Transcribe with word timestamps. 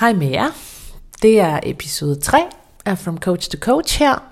Hej 0.00 0.12
med 0.12 0.26
jer. 0.30 0.50
Det 1.22 1.40
er 1.40 1.60
episode 1.62 2.20
3 2.20 2.38
af 2.84 2.98
From 2.98 3.18
Coach 3.18 3.50
to 3.50 3.58
Coach 3.58 3.98
her, 3.98 4.22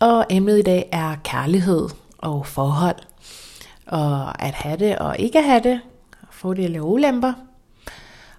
og 0.00 0.26
emnet 0.30 0.58
i 0.58 0.62
dag 0.62 0.88
er 0.92 1.14
kærlighed 1.24 1.88
og 2.18 2.46
forhold, 2.46 2.96
og 3.86 4.42
at 4.42 4.54
have 4.54 4.76
det 4.76 4.98
og 4.98 5.18
ikke 5.18 5.42
have 5.42 5.62
det, 5.62 5.80
fordele 6.30 6.80
og 6.80 6.90
ulemper. 6.90 7.32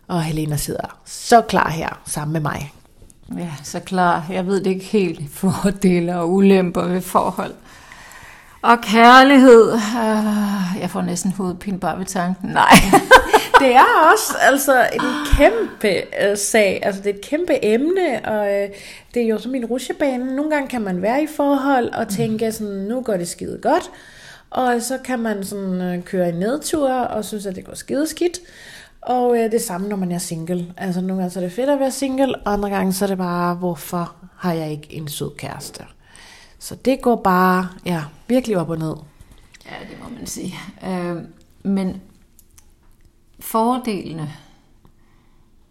Og 0.08 0.24
Helena 0.24 0.56
sidder 0.56 1.00
så 1.06 1.42
klar 1.42 1.70
her 1.70 2.02
sammen 2.06 2.34
med 2.34 2.42
mig. 2.42 2.74
Ja, 3.38 3.52
så 3.64 3.80
klar. 3.80 4.26
Jeg 4.30 4.48
ved 4.48 4.64
det 4.64 4.72
ikke 4.72 4.86
helt 4.86 5.32
fordele 5.32 6.20
og 6.20 6.32
ulemper 6.32 6.84
ved 6.84 7.02
forhold. 7.02 7.54
Og 8.62 8.82
kærlighed. 8.82 9.74
Uh, 9.74 10.80
jeg 10.82 10.90
får 10.90 11.02
næsten 11.02 11.32
hovedpine 11.32 11.80
bare 11.80 12.00
ved 12.00 12.06
tanken. 12.06 12.50
Nej. 12.50 12.74
det 13.64 13.76
er 13.76 14.12
også 14.14 14.38
altså 14.42 14.88
en 14.94 15.02
kæmpe 15.38 15.88
øh, 16.22 16.38
sag, 16.38 16.80
altså 16.84 17.02
det 17.02 17.10
er 17.10 17.14
et 17.14 17.22
kæmpe 17.22 17.66
emne, 17.66 18.26
og 18.26 18.54
øh, 18.54 18.70
det 19.14 19.24
er 19.24 19.28
jo 19.28 19.38
som 19.38 19.56
en 19.56 19.66
rusjebane. 19.66 20.36
Nogle 20.36 20.52
gange 20.52 20.68
kan 20.68 20.82
man 20.82 21.02
være 21.02 21.24
i 21.24 21.28
forhold 21.28 21.90
og 21.90 22.08
tænke 22.08 22.52
sådan, 22.52 22.74
nu 22.74 23.02
går 23.02 23.18
det 23.18 23.28
skide 23.28 23.60
godt, 23.62 23.92
og 24.50 24.82
så 24.82 24.98
kan 24.98 25.20
man 25.20 25.44
sådan 25.44 25.82
øh, 25.82 26.04
køre 26.04 26.30
i 26.30 26.32
nedtur 26.32 26.90
og 26.90 27.26
synes, 27.26 27.46
at 27.46 27.56
det 27.56 27.66
går 27.66 27.76
skide 27.76 28.08
skidt. 28.08 28.40
Og 29.02 29.38
øh, 29.38 29.52
det 29.52 29.62
samme, 29.62 29.88
når 29.88 29.96
man 29.96 30.12
er 30.12 30.18
single. 30.18 30.74
Altså 30.78 31.02
nogle 31.02 31.22
gange 31.22 31.30
så 31.30 31.40
er 31.40 31.44
det 31.44 31.52
fedt 31.52 31.70
at 31.70 31.80
være 31.80 31.92
single, 31.92 32.36
og 32.36 32.54
andre 32.54 32.70
gange 32.70 32.94
så 32.94 33.06
er 33.06 33.10
det 33.10 33.18
bare, 33.18 33.56
hvorfor 33.56 34.16
har 34.38 34.54
jeg 34.54 34.72
ikke 34.72 34.94
en 34.94 35.08
sød 35.08 35.32
kæreste? 35.38 35.84
Så 36.60 36.76
det 36.76 37.02
går 37.02 37.16
bare 37.16 37.68
ja, 37.86 38.04
virkelig 38.28 38.58
op 38.58 38.70
og 38.70 38.78
ned. 38.78 38.96
Ja, 39.66 39.76
det 39.90 39.98
må 40.04 40.10
man 40.18 40.28
sige. 40.28 40.56
Øh, 40.88 41.16
men 41.64 42.02
fordelene 43.44 44.34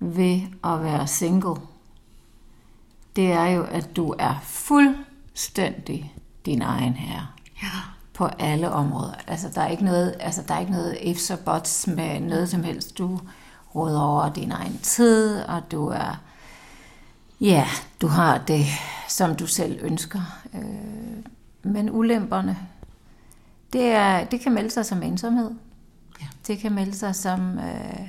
ved 0.01 0.41
at 0.65 0.83
være 0.83 1.07
single, 1.07 1.57
det 3.17 3.33
er 3.33 3.47
jo, 3.47 3.63
at 3.63 3.97
du 3.97 4.15
er 4.19 4.35
fuldstændig 4.43 6.15
din 6.47 6.63
egen 6.63 6.93
herre. 6.93 7.27
Ja. 7.63 7.69
På 8.15 8.27
alle 8.27 8.71
områder. 8.71 9.15
Altså, 9.27 9.49
der 9.55 9.61
er 9.61 9.69
ikke 9.69 9.85
noget, 9.85 10.15
altså, 10.21 10.43
der 10.49 10.55
er 10.55 10.61
ikke 10.61 10.73
noget 10.73 10.99
ifs 11.03 11.31
og 11.31 11.39
buts 11.39 11.87
med 11.87 12.21
noget 12.21 12.49
som 12.49 12.65
helst. 12.65 12.99
Du 12.99 13.21
råder 13.75 14.01
over 14.01 14.33
din 14.33 14.53
egen 14.53 14.79
tid, 14.79 15.43
og 15.43 15.63
du 15.71 15.87
er, 15.87 16.21
ja, 17.41 17.67
du 18.01 18.07
har 18.07 18.39
det, 18.39 18.65
som 19.09 19.35
du 19.35 19.47
selv 19.47 19.79
ønsker. 19.83 20.21
Øh, 20.55 21.25
men 21.63 21.91
ulemperne, 21.91 22.59
det, 23.73 23.85
er, 23.85 24.25
det 24.25 24.41
kan 24.41 24.53
melde 24.53 24.71
sig 24.71 24.87
som 24.87 25.03
ensomhed. 25.03 25.51
Ja. 26.23 26.27
Det 26.47 26.59
kan 26.59 26.73
melde 26.73 26.95
sig 26.95 27.15
som 27.15 27.59
øh, 27.59 28.09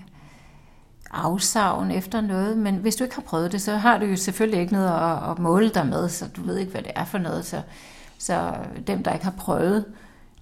afsavn 1.12 1.92
efter 1.92 2.22
noget, 2.22 2.58
men 2.58 2.76
hvis 2.76 2.96
du 2.96 3.04
ikke 3.04 3.16
har 3.16 3.22
prøvet 3.22 3.52
det, 3.52 3.62
så 3.62 3.76
har 3.76 3.98
du 3.98 4.06
jo 4.06 4.16
selvfølgelig 4.16 4.60
ikke 4.60 4.74
noget 4.74 4.90
at, 4.90 5.32
at 5.32 5.40
måle 5.40 5.70
dig 5.70 5.88
med, 5.88 6.10
så 6.10 6.28
du 6.28 6.42
ved 6.42 6.58
ikke, 6.58 6.72
hvad 6.72 6.82
det 6.82 6.92
er 6.96 7.06
for 7.06 7.18
noget. 7.18 7.46
Så, 7.46 7.62
så 8.18 8.54
dem, 8.88 9.04
der 9.04 9.14
ikke 9.14 9.26
har 9.26 9.34
prøvet, 9.38 9.86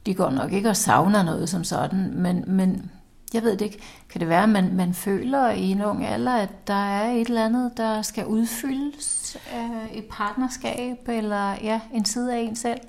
de 0.06 0.14
går 0.14 0.30
nok 0.30 0.54
ikke 0.54 0.70
og 0.70 0.78
savner 0.78 1.24
noget 1.24 1.50
som 1.50 1.64
sådan, 1.64 2.12
men, 2.16 2.44
men 2.48 2.92
jeg 3.34 3.44
ved 3.44 3.52
det 3.52 3.62
ikke. 3.62 3.80
Kan 4.10 4.22
det 4.22 4.30
være, 4.30 4.44
at 4.44 4.50
man, 4.50 4.76
man 4.76 4.94
føler 4.94 5.50
i 5.50 5.64
en 5.64 5.82
ung 5.84 6.06
alder, 6.06 6.36
at 6.36 6.68
der 6.68 6.74
er 6.74 7.12
et 7.12 7.28
eller 7.28 7.46
andet, 7.46 7.78
der 7.78 8.02
skal 8.02 8.26
udfyldes 8.26 9.38
øh, 9.56 9.98
et 9.98 10.06
partnerskab, 10.12 10.98
eller 11.08 11.52
ja, 11.64 11.80
en 11.94 12.06
side 12.06 12.34
af 12.34 12.40
en 12.40 12.56
selv? 12.56 12.80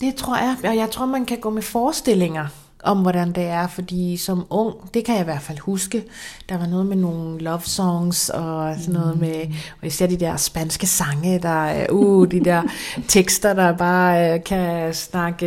Det 0.00 0.14
tror 0.14 0.36
jeg, 0.36 0.56
og 0.64 0.76
jeg 0.76 0.90
tror, 0.90 1.06
man 1.06 1.26
kan 1.26 1.38
gå 1.38 1.50
med 1.50 1.62
forestillinger 1.62 2.46
om, 2.82 2.98
hvordan 2.98 3.32
det 3.32 3.44
er, 3.44 3.66
fordi 3.66 4.16
som 4.16 4.46
ung, 4.50 4.74
det 4.94 5.04
kan 5.04 5.14
jeg 5.14 5.22
i 5.22 5.24
hvert 5.24 5.42
fald 5.42 5.58
huske, 5.58 6.04
der 6.48 6.58
var 6.58 6.66
noget 6.66 6.86
med 6.86 6.96
nogle 6.96 7.40
love 7.40 7.60
songs, 7.64 8.28
og 8.28 8.74
sådan 8.78 8.94
noget 8.94 9.20
med, 9.20 9.46
og 9.80 9.86
især 9.86 10.06
de 10.06 10.16
der 10.16 10.36
spanske 10.36 10.86
sange, 10.86 11.38
der 11.38 11.64
er, 11.66 11.86
uh, 11.90 12.30
de 12.30 12.44
der 12.44 12.62
tekster, 13.08 13.52
der 13.52 13.76
bare 13.76 14.34
uh, 14.34 14.44
kan 14.44 14.94
snakke 14.94 15.46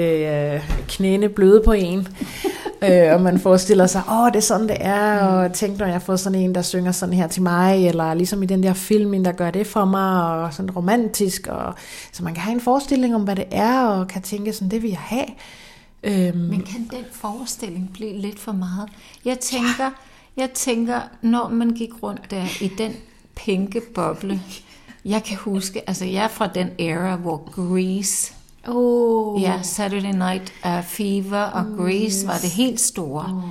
uh, 0.55 0.85
knæene 0.87 1.29
bløde 1.29 1.61
på 1.65 1.71
en, 1.71 2.07
uh, 2.81 3.13
og 3.13 3.21
man 3.21 3.39
forestiller 3.39 3.87
sig, 3.87 4.01
åh, 4.09 4.19
oh, 4.19 4.27
det 4.27 4.35
er 4.35 4.39
sådan, 4.41 4.67
det 4.67 4.77
er, 4.79 5.19
og 5.19 5.53
tænk, 5.53 5.79
når 5.79 5.87
jeg 5.87 6.01
får 6.01 6.15
sådan 6.15 6.39
en, 6.39 6.55
der 6.55 6.61
synger 6.61 6.91
sådan 6.91 7.15
her 7.15 7.27
til 7.27 7.41
mig, 7.41 7.87
eller 7.87 8.13
ligesom 8.13 8.43
i 8.43 8.45
den 8.45 8.63
der 8.63 8.73
film, 8.73 9.23
der 9.23 9.31
gør 9.31 9.51
det 9.51 9.67
for 9.67 9.85
mig, 9.85 10.43
og 10.43 10.53
sådan 10.53 10.71
romantisk, 10.71 11.47
og 11.47 11.73
så 12.11 12.23
man 12.23 12.33
kan 12.33 12.43
have 12.43 12.53
en 12.53 12.61
forestilling 12.61 13.15
om, 13.15 13.21
hvad 13.21 13.35
det 13.35 13.45
er, 13.51 13.85
og 13.85 14.07
kan 14.07 14.21
tænke 14.21 14.53
sådan, 14.53 14.71
det 14.71 14.81
vil 14.81 14.89
jeg 14.89 14.99
have, 14.99 15.25
Øhm. 16.03 16.37
Men 16.37 16.61
kan 16.61 16.87
den 16.91 17.05
forestilling 17.11 17.89
blive 17.93 18.21
lidt 18.21 18.39
for 18.39 18.51
meget? 18.51 18.89
Jeg 19.25 19.39
tænker, 19.39 19.83
ja. 19.83 19.91
jeg 20.37 20.51
tænker, 20.51 21.01
når 21.21 21.49
man 21.49 21.69
gik 21.69 22.03
rundt 22.03 22.31
der 22.31 22.45
i 22.61 22.67
den 22.67 22.93
pinke 23.35 23.81
boble, 23.95 24.41
jeg 25.05 25.23
kan 25.23 25.37
huske, 25.37 25.89
altså 25.89 26.05
jeg 26.05 26.23
er 26.23 26.27
fra 26.27 26.47
den 26.47 26.69
era, 26.79 27.15
hvor 27.15 27.49
Grease, 27.51 28.33
oh. 28.67 29.41
ja, 29.41 29.61
Saturday 29.61 30.13
Night 30.13 30.53
uh, 30.65 30.83
Fever 30.83 31.41
og 31.41 31.65
oh, 31.65 31.77
Grease 31.77 32.19
yes. 32.19 32.27
var 32.27 32.37
det 32.37 32.49
helt 32.49 32.79
store. 32.79 33.25
Oh. 33.25 33.43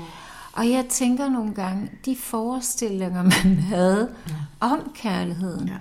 Og 0.53 0.71
jeg 0.71 0.85
tænker 0.89 1.29
nogle 1.29 1.55
gange, 1.55 1.91
de 2.05 2.17
forestillinger, 2.17 3.23
man 3.23 3.59
havde 3.59 4.09
ja. 4.29 4.35
om 4.61 4.93
kærligheden, 4.95 5.69
ja 5.69 5.75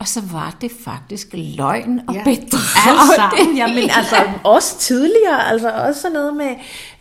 og 0.00 0.08
så 0.08 0.20
var 0.32 0.56
det 0.60 0.70
faktisk 0.80 1.28
løgn 1.32 2.00
og 2.08 2.14
ja. 2.14 2.24
bedrag. 2.24 2.86
Altså, 2.86 3.22
jamen, 3.60 3.90
altså 3.90 4.16
også 4.44 4.78
tidligere, 4.78 5.48
altså 5.48 5.70
også 5.70 6.00
sådan 6.00 6.12
noget 6.12 6.36
med 6.36 6.54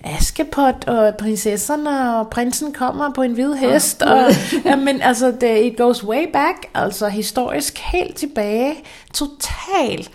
Askepot 0.04 0.88
og 0.88 1.16
prinsesserne, 1.18 2.18
og 2.18 2.30
prinsen 2.30 2.74
kommer 2.74 3.14
på 3.14 3.22
en 3.22 3.34
hvid 3.34 3.54
hest. 3.54 4.04
Oh, 4.04 4.12
og, 4.12 4.32
jamen, 4.66 5.02
altså, 5.02 5.34
det, 5.42 5.66
it 5.66 5.78
goes 5.78 6.04
way 6.04 6.32
back, 6.34 6.66
altså 6.74 7.08
historisk 7.08 7.78
helt 7.78 8.16
tilbage. 8.16 8.76
Total 9.14 10.10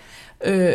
øh, 0.45 0.75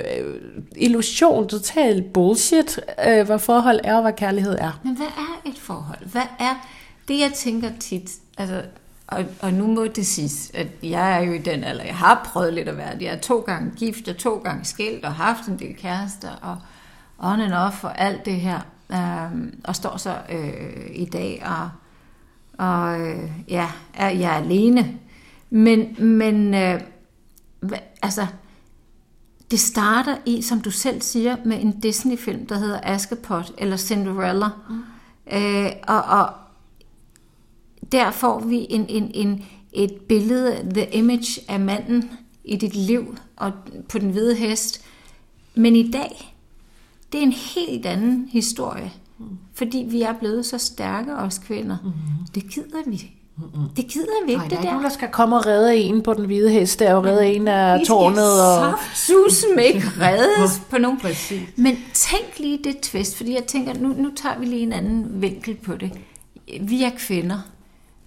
illusion, 0.75 1.47
total 1.47 2.01
bullshit, 2.01 2.79
øh, 3.07 3.25
hvad 3.25 3.39
forhold 3.39 3.79
er 3.84 3.95
og 3.95 4.01
hvad 4.01 4.13
kærlighed 4.13 4.57
er. 4.59 4.79
Men 4.84 4.95
hvad 4.95 5.07
er 5.07 5.41
et 5.45 5.59
forhold? 5.59 6.07
Hvad 6.12 6.28
er 6.39 6.68
det, 7.07 7.19
jeg 7.19 7.31
tænker 7.34 7.69
tit, 7.79 8.12
altså 8.38 8.62
og, 9.07 9.25
og 9.41 9.53
nu 9.53 9.68
må 9.68 9.88
det 9.88 10.07
siges, 10.07 10.51
at 10.53 10.68
jeg 10.84 11.18
er 11.18 11.25
jo 11.25 11.31
i 11.31 11.38
den 11.38 11.63
alder, 11.63 11.84
jeg 11.84 11.95
har 11.95 12.29
prøvet 12.34 12.53
lidt 12.53 12.69
at 12.69 12.78
være 12.78 12.97
Jeg 13.01 13.13
er 13.13 13.19
to 13.19 13.40
gange 13.40 13.72
gift 13.75 14.07
og 14.07 14.18
to 14.18 14.35
gange 14.38 14.66
skilt 14.66 15.06
og 15.06 15.13
haft 15.13 15.47
en 15.47 15.59
del 15.59 15.75
kærester 15.75 16.31
og 16.41 16.57
on 17.19 17.41
and 17.41 17.53
off 17.53 17.84
og 17.84 18.00
alt 18.01 18.25
det 18.25 18.35
her. 18.35 18.59
Øhm, 18.91 19.59
og 19.63 19.75
står 19.75 19.97
så 19.97 20.18
øh, 20.29 20.90
i 20.90 21.06
dag 21.06 21.44
og, 21.45 21.69
og 22.66 23.01
øh, 23.01 23.29
ja, 23.47 23.68
er, 23.94 24.09
jeg 24.09 24.31
er 24.31 24.44
alene. 24.44 24.97
Men, 25.50 25.95
men 26.18 26.53
øh, 26.53 26.81
altså, 28.01 28.28
det 29.51 29.59
starter 29.59 30.18
i, 30.25 30.41
som 30.41 30.62
du 30.62 30.72
selv 30.72 31.01
siger, 31.01 31.35
med 31.45 31.62
en 31.62 31.79
Disney-film, 31.79 32.47
der 32.47 32.57
hedder 32.57 32.79
Askepot 32.84 33.51
eller 33.57 33.78
Cinderella. 33.78 34.47
Mm. 34.69 34.84
Øh, 35.31 35.72
og, 35.88 36.01
og, 36.01 36.29
der 37.91 38.11
får 38.11 38.39
vi 38.39 38.67
en, 38.69 38.85
en, 38.89 39.11
en, 39.13 39.45
et 39.73 39.93
billede, 40.09 40.69
the 40.73 40.87
image 40.91 41.41
af 41.47 41.59
manden 41.59 42.09
i 42.43 42.55
dit 42.55 42.75
liv 42.75 43.17
og 43.35 43.51
på 43.89 43.99
den 43.99 44.09
hvide 44.09 44.35
hest. 44.35 44.81
Men 45.55 45.75
i 45.75 45.91
dag, 45.91 46.35
det 47.11 47.17
er 47.17 47.23
en 47.23 47.31
helt 47.31 47.85
anden 47.85 48.29
historie. 48.31 48.91
Mm. 49.19 49.25
Fordi 49.53 49.85
vi 49.89 50.01
er 50.01 50.13
blevet 50.13 50.45
så 50.45 50.57
stærke, 50.57 51.15
os 51.15 51.37
kvinder. 51.37 51.77
Mm. 51.83 51.91
Det 52.35 52.49
gider 52.49 52.89
vi. 52.89 53.11
Mm-mm. 53.37 53.69
Det 53.75 53.87
gider 53.87 54.25
vi 54.25 54.31
ikke, 54.31 54.39
Nej, 54.39 54.47
det 54.47 54.57
der. 54.57 54.61
der 54.61 54.67
er 54.67 54.71
nogen, 54.71 54.83
der 54.83 54.91
skal 54.91 55.07
komme 55.11 55.35
og 55.35 55.45
redde 55.45 55.75
en 55.75 56.01
på 56.01 56.13
den 56.13 56.25
hvide 56.25 56.49
hest, 56.49 56.79
der 56.79 56.93
og 56.93 57.05
redde 57.05 57.27
en 57.27 57.47
af 57.47 57.85
tårnet. 57.85 58.41
Og... 58.41 58.73
Så 58.93 59.45
ikke 59.61 59.83
reddes 60.01 60.61
på 60.69 60.77
nogen. 60.77 60.99
Præcis. 60.99 61.41
Men 61.55 61.77
tænk 61.93 62.39
lige 62.39 62.59
det 62.63 62.79
twist, 62.79 63.17
fordi 63.17 63.33
jeg 63.33 63.43
tænker, 63.43 63.73
nu, 63.73 63.87
nu 63.87 64.11
tager 64.15 64.39
vi 64.39 64.45
lige 64.45 64.61
en 64.61 64.73
anden 64.73 65.21
vinkel 65.21 65.55
på 65.55 65.75
det. 65.75 65.91
Vi 66.61 66.83
er 66.83 66.91
kvinder. 66.97 67.39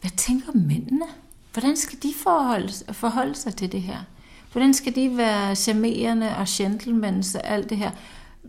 Hvad 0.01 0.11
tænker 0.17 0.53
mændene? 0.55 1.07
Hvordan 1.53 1.77
skal 1.77 1.99
de 2.03 2.13
forholde, 2.23 2.73
forholde 2.93 3.35
sig 3.35 3.57
til 3.57 3.73
det 3.73 3.83
her? 3.83 3.99
Hvordan 4.53 4.75
skal 4.75 4.95
de 4.95 5.17
være 5.17 5.57
charmerende 5.57 6.37
og 6.37 6.45
gentlemen 6.49 7.25
og 7.35 7.51
alt 7.51 7.71
det 7.71 7.79
her? 7.79 7.91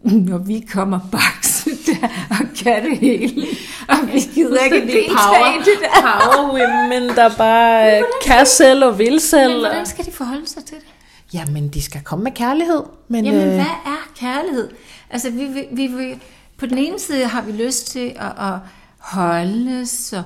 Når 0.03 0.37
vi 0.37 0.65
kommer 0.71 0.99
baks 1.11 1.67
der 1.85 2.07
og 2.29 2.45
kan 2.63 2.83
det 2.83 2.97
hele. 2.97 3.47
Og 3.89 4.07
vi 4.13 4.19
gider 4.33 4.63
ikke 4.63 4.87
det 4.87 5.05
power, 5.07 5.57
det 5.57 5.79
der. 5.81 6.01
power 6.01 6.47
women, 6.47 7.09
der 7.15 7.29
bare 7.37 8.03
kan 8.25 8.45
selv 8.45 8.85
og 8.85 8.99
vil 8.99 9.19
selv. 9.19 9.51
Men 9.51 9.59
hvordan 9.59 9.85
skal 9.85 10.05
de 10.05 10.11
forholde 10.11 10.47
sig 10.47 10.65
til 10.65 10.77
det? 10.77 10.85
Jamen, 11.33 11.67
de 11.67 11.81
skal 11.81 12.01
komme 12.01 12.23
med 12.23 12.31
kærlighed. 12.31 12.83
Men, 13.07 13.25
Jamen, 13.25 13.41
øh... 13.41 13.53
hvad 13.53 13.65
er 13.85 14.11
kærlighed? 14.15 14.69
Altså, 15.09 15.29
vi, 15.29 15.45
vi, 15.45 15.67
vi, 15.71 15.87
vi, 15.87 16.21
på 16.57 16.65
den 16.65 16.77
ene 16.77 16.99
side 16.99 17.25
har 17.25 17.41
vi 17.41 17.51
lyst 17.51 17.87
til 17.91 18.13
at, 18.15 18.53
at 18.53 18.59
holdes 18.97 20.13
og 20.13 20.23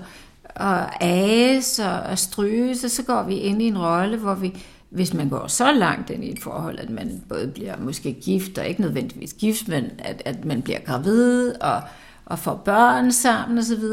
og 0.55 1.03
ages 1.03 1.79
og, 1.79 1.99
og 1.99 2.19
stryges, 2.19 2.83
og 2.83 2.91
så 2.91 3.03
går 3.03 3.23
vi 3.23 3.35
ind 3.35 3.61
i 3.61 3.67
en 3.67 3.77
rolle, 3.77 4.17
hvor 4.17 4.33
vi, 4.33 4.63
hvis 4.89 5.13
man 5.13 5.29
går 5.29 5.47
så 5.47 5.71
langt 5.71 6.09
ind 6.09 6.23
i 6.23 6.31
et 6.31 6.39
forhold, 6.39 6.79
at 6.79 6.89
man 6.89 7.23
både 7.29 7.47
bliver 7.47 7.77
måske 7.79 8.13
gift, 8.13 8.57
og 8.57 8.67
ikke 8.67 8.81
nødvendigvis 8.81 9.33
gift, 9.33 9.67
men 9.67 9.85
at, 9.99 10.21
at 10.25 10.45
man 10.45 10.61
bliver 10.61 10.79
gravid 10.79 11.53
og, 11.61 11.81
og 12.25 12.39
får 12.39 12.55
børn 12.55 13.11
sammen 13.11 13.57
osv., 13.57 13.83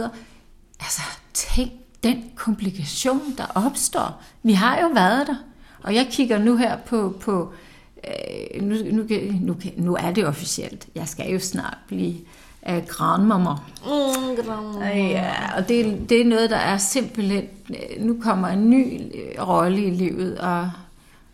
altså 0.81 1.03
tænk 1.35 1.73
den 2.03 2.25
komplikation, 2.35 3.35
der 3.38 3.44
opstår. 3.55 4.23
Vi 4.43 4.53
har 4.53 4.81
jo 4.81 4.88
været 4.94 5.26
der, 5.26 5.37
og 5.82 5.94
jeg 5.94 6.09
kigger 6.11 6.38
nu 6.38 6.56
her 6.56 6.76
på, 6.76 7.17
på 7.20 7.53
øh, 8.09 8.62
nu, 8.62 8.75
nu, 8.93 9.06
nu, 9.41 9.56
nu 9.76 9.94
er 9.94 10.12
det 10.12 10.26
officielt. 10.26 10.87
Jeg 10.94 11.09
skal 11.09 11.32
jo 11.32 11.38
snart 11.38 11.79
blive 11.87 12.14
øh, 12.69 12.87
grandmammer. 12.87 13.70
Mm, 13.85 14.44
grandmammer. 14.44 14.87
Ja, 14.87 15.56
og 15.56 15.69
det, 15.69 16.09
det 16.09 16.20
er 16.20 16.25
noget, 16.25 16.50
der 16.50 16.56
er 16.56 16.79
simpelthen... 16.79 17.44
øh, 17.70 18.05
Nu 18.05 18.20
kommer 18.23 18.49
en 18.49 18.70
ny 18.70 19.00
øh, 19.14 19.49
rolle 19.49 19.87
i 19.87 19.91
livet, 19.91 20.38
og, 20.38 20.70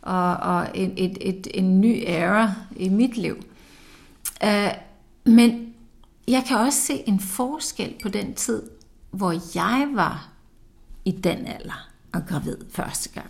og, 0.03 0.37
og 0.37 0.67
en, 0.75 0.93
et, 0.97 1.19
et, 1.21 1.47
en 1.55 1.81
ny 1.81 2.05
æra 2.07 2.53
i 2.77 2.89
mit 2.89 3.17
liv. 3.17 3.45
Uh, 4.45 4.73
men 5.25 5.75
jeg 6.29 6.45
kan 6.49 6.57
også 6.57 6.81
se 6.81 7.03
en 7.07 7.21
forskel 7.21 7.95
på 8.03 8.09
den 8.09 8.35
tid, 8.35 8.63
hvor 9.11 9.33
jeg 9.55 9.89
var 9.95 10.29
i 11.05 11.11
den 11.11 11.47
alder 11.47 11.89
og 12.13 12.23
gravid 12.29 12.57
første 12.71 13.09
gang. 13.09 13.27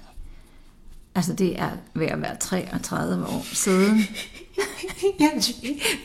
Altså 1.19 1.32
det 1.32 1.61
er 1.61 1.69
ved 1.94 2.06
at 2.06 2.23
være 2.23 2.37
33 2.41 3.26
år 3.26 3.44
siden. 3.55 3.99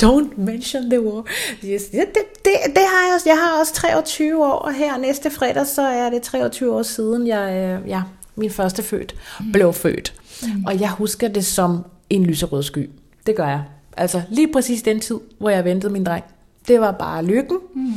Don't 0.03 0.41
mention 0.41 0.89
the 0.89 1.01
war. 1.01 1.25
Yes, 1.65 1.83
det, 1.83 2.05
det, 2.13 2.23
det, 2.45 2.53
det 2.75 2.83
har 2.87 3.05
jeg 3.05 3.15
også. 3.15 3.29
Jeg 3.29 3.37
har 3.37 3.59
også 3.59 3.73
23 3.73 4.45
år, 4.45 4.51
og 4.51 4.73
her 4.73 4.97
næste 4.97 5.31
fredag, 5.31 5.67
så 5.67 5.81
er 5.81 6.09
det 6.09 6.21
23 6.21 6.75
år 6.75 6.83
siden, 6.83 7.27
jeg, 7.27 7.79
øh, 7.83 7.89
ja, 7.89 8.01
min 8.35 8.49
første 8.49 8.83
født 8.83 9.15
blev 9.53 9.73
født. 9.73 10.13
Mm. 10.43 10.65
Og 10.65 10.79
jeg 10.79 10.91
husker 10.91 11.27
det 11.27 11.45
som 11.45 11.85
en 12.09 12.25
lyserød 12.25 12.63
sky. 12.63 12.89
Det 13.27 13.35
gør 13.35 13.47
jeg. 13.47 13.63
Altså 13.97 14.21
lige 14.29 14.53
præcis 14.53 14.81
den 14.81 14.99
tid, 14.99 15.19
hvor 15.39 15.49
jeg 15.49 15.65
ventede 15.65 15.93
min 15.93 16.03
dreng. 16.03 16.23
Det 16.67 16.81
var 16.81 16.91
bare 16.91 17.25
lykken. 17.25 17.57
Mm. 17.75 17.93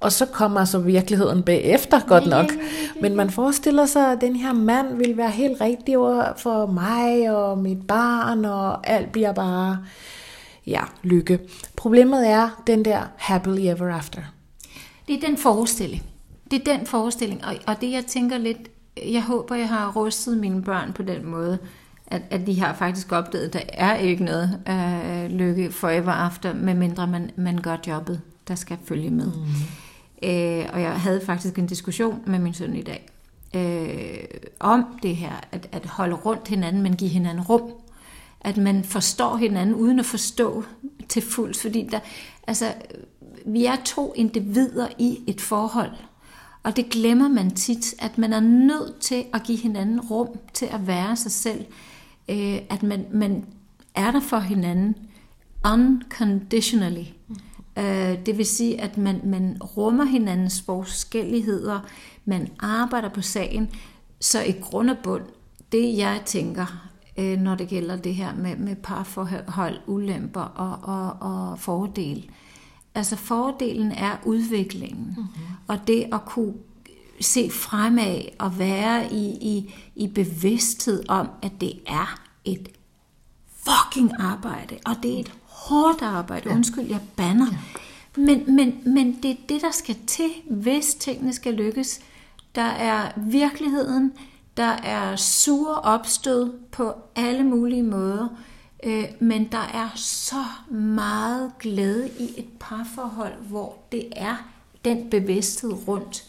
Og 0.00 0.12
så 0.12 0.26
kommer 0.26 0.64
så 0.64 0.78
virkeligheden 0.78 1.42
bagefter, 1.42 2.00
godt 2.06 2.26
nok. 2.26 2.52
Men 3.00 3.16
man 3.16 3.30
forestiller 3.30 3.86
sig, 3.86 4.12
at 4.12 4.20
den 4.20 4.36
her 4.36 4.52
mand 4.52 4.96
vil 4.96 5.16
være 5.16 5.30
helt 5.30 5.60
rigtig 5.60 5.94
for 6.36 6.66
mig 6.66 7.36
og 7.36 7.58
mit 7.58 7.86
barn, 7.86 8.44
og 8.44 8.90
alt 8.90 9.12
bliver 9.12 9.32
bare, 9.32 9.78
ja, 10.66 10.80
lykke. 11.02 11.38
Problemet 11.76 12.28
er 12.28 12.62
den 12.66 12.84
der 12.84 13.02
happily 13.16 13.60
ever 13.60 13.94
after. 13.94 14.20
Det 15.08 15.16
er 15.16 15.26
den 15.26 15.36
forestilling. 15.36 16.02
Det 16.50 16.68
er 16.68 16.76
den 16.76 16.86
forestilling, 16.86 17.44
og, 17.44 17.54
og 17.66 17.80
det 17.80 17.92
jeg 17.92 18.06
tænker 18.06 18.38
lidt, 18.38 18.58
jeg 19.06 19.22
håber, 19.22 19.54
jeg 19.54 19.68
har 19.68 19.92
rustet 19.92 20.38
mine 20.38 20.62
børn 20.62 20.92
på 20.92 21.02
den 21.02 21.26
måde, 21.26 21.58
at, 22.06 22.22
at 22.30 22.46
de 22.46 22.60
har 22.60 22.74
faktisk 22.74 23.12
opdaget, 23.12 23.44
at 23.46 23.52
der 23.52 23.60
er 23.72 23.96
ikke 23.96 24.24
noget 24.24 24.60
øh, 24.68 25.30
lykke 25.30 25.72
forever 25.72 26.12
after, 26.12 26.54
medmindre 26.54 27.06
man, 27.06 27.30
man 27.36 27.58
gør 27.58 27.76
jobbet, 27.86 28.20
der 28.48 28.54
skal 28.54 28.76
følge 28.84 29.10
med. 29.10 29.26
Mm. 29.26 29.44
Øh, 30.22 30.66
og 30.72 30.82
jeg 30.82 31.00
havde 31.00 31.20
faktisk 31.26 31.58
en 31.58 31.66
diskussion 31.66 32.22
med 32.26 32.38
min 32.38 32.54
søn 32.54 32.76
i 32.76 32.82
dag 32.82 33.10
øh, 33.54 34.24
om 34.60 34.84
det 35.02 35.16
her, 35.16 35.32
at, 35.52 35.68
at 35.72 35.86
holde 35.86 36.14
rundt 36.14 36.48
hinanden, 36.48 36.82
men 36.82 36.96
give 36.96 37.10
hinanden 37.10 37.44
rum. 37.44 37.72
At 38.40 38.56
man 38.56 38.84
forstår 38.84 39.36
hinanden 39.36 39.74
uden 39.74 39.98
at 39.98 40.06
forstå 40.06 40.64
til 41.08 41.22
fuldt, 41.22 41.56
fordi 41.56 41.88
der, 41.90 42.00
altså, 42.46 42.74
vi 43.46 43.64
er 43.64 43.76
to 43.84 44.12
individer 44.16 44.88
i 44.98 45.18
et 45.26 45.40
forhold, 45.40 45.92
og 46.62 46.76
det 46.76 46.90
glemmer 46.90 47.28
man 47.28 47.50
tit, 47.50 47.94
at 47.98 48.18
man 48.18 48.32
er 48.32 48.40
nødt 48.40 49.00
til 49.00 49.24
at 49.34 49.42
give 49.42 49.58
hinanden 49.58 50.00
rum 50.00 50.28
til 50.52 50.66
at 50.66 50.86
være 50.86 51.16
sig 51.16 51.32
selv. 51.32 51.64
Øh, 52.28 52.58
at 52.70 52.82
man, 52.82 53.06
man 53.12 53.44
er 53.94 54.10
der 54.10 54.20
for 54.20 54.38
hinanden 54.38 54.96
unconditionally. 55.64 57.04
Mm 57.28 57.36
det 58.26 58.38
vil 58.38 58.46
sige, 58.46 58.80
at 58.80 58.98
man, 58.98 59.20
man 59.24 59.56
rummer 59.62 60.04
hinandens 60.04 60.62
forskelligheder, 60.62 61.80
man 62.24 62.48
arbejder 62.58 63.08
på 63.08 63.22
sagen, 63.22 63.70
så 64.20 64.42
i 64.42 64.52
grund 64.60 64.90
og 64.90 64.96
bund, 65.02 65.22
det 65.72 65.96
jeg 65.96 66.22
tænker, 66.26 66.90
øh, 67.16 67.38
når 67.38 67.54
det 67.54 67.68
gælder 67.68 67.96
det 67.96 68.14
her 68.14 68.34
med, 68.34 68.56
med 68.56 68.76
parforhold, 68.76 69.76
ulemper 69.86 70.40
og, 70.40 70.94
og, 70.96 71.16
og 71.20 71.58
fordele, 71.58 72.22
altså 72.94 73.16
fordelen 73.16 73.92
er 73.92 74.16
udviklingen, 74.24 75.14
mm-hmm. 75.16 75.46
og 75.68 75.78
det 75.86 76.06
at 76.12 76.24
kunne 76.24 76.54
se 77.20 77.50
fremad 77.50 78.20
og 78.38 78.58
være 78.58 79.12
i, 79.12 79.24
i, 79.26 79.74
i 79.96 80.08
bevidsthed 80.08 81.08
om, 81.08 81.28
at 81.42 81.52
det 81.60 81.72
er 81.86 82.20
et 82.44 82.68
fucking 83.64 84.12
arbejde, 84.18 84.78
og 84.86 84.96
det 85.02 85.14
er 85.14 85.20
et 85.20 85.32
hårdt 85.68 86.02
arbejde. 86.02 86.48
Ja. 86.48 86.54
Undskyld, 86.54 86.84
jeg 86.84 87.00
banner. 87.16 87.46
Ja. 87.52 87.58
Men, 88.16 88.56
men, 88.56 88.94
men 88.94 89.22
det 89.22 89.30
er 89.30 89.36
det, 89.48 89.62
der 89.62 89.70
skal 89.70 89.96
til, 90.06 90.30
hvis 90.50 90.94
tingene 90.94 91.32
skal 91.32 91.54
lykkes. 91.54 92.00
Der 92.54 92.62
er 92.62 93.12
virkeligheden, 93.16 94.12
der 94.56 94.72
er 94.72 95.16
sure 95.16 95.74
opstød 95.74 96.52
på 96.72 96.94
alle 97.16 97.44
mulige 97.44 97.82
måder, 97.82 98.28
øh, 98.82 99.04
men 99.20 99.52
der 99.52 99.70
er 99.74 99.88
så 99.96 100.44
meget 100.70 101.52
glæde 101.58 102.10
i 102.18 102.34
et 102.36 102.48
parforhold, 102.60 103.34
hvor 103.48 103.76
det 103.92 104.08
er 104.16 104.36
den 104.84 105.10
bevidsthed 105.10 105.88
rundt, 105.88 106.24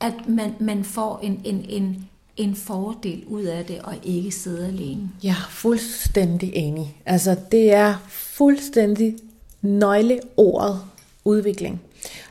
at 0.00 0.28
man, 0.28 0.54
man 0.60 0.84
får 0.84 1.18
en, 1.18 1.40
en, 1.44 1.64
en, 1.68 2.08
en 2.38 2.54
fordel 2.54 3.24
ud 3.26 3.42
af 3.42 3.64
det, 3.64 3.78
og 3.78 3.94
ikke 4.02 4.30
sidde 4.30 4.66
alene. 4.66 5.10
Ja, 5.22 5.34
fuldstændig 5.50 6.52
enig. 6.54 6.96
Altså, 7.06 7.36
det 7.52 7.72
er 7.72 7.94
fuldstændig 8.08 9.16
nøgleordet 9.62 10.80
udvikling. 11.24 11.80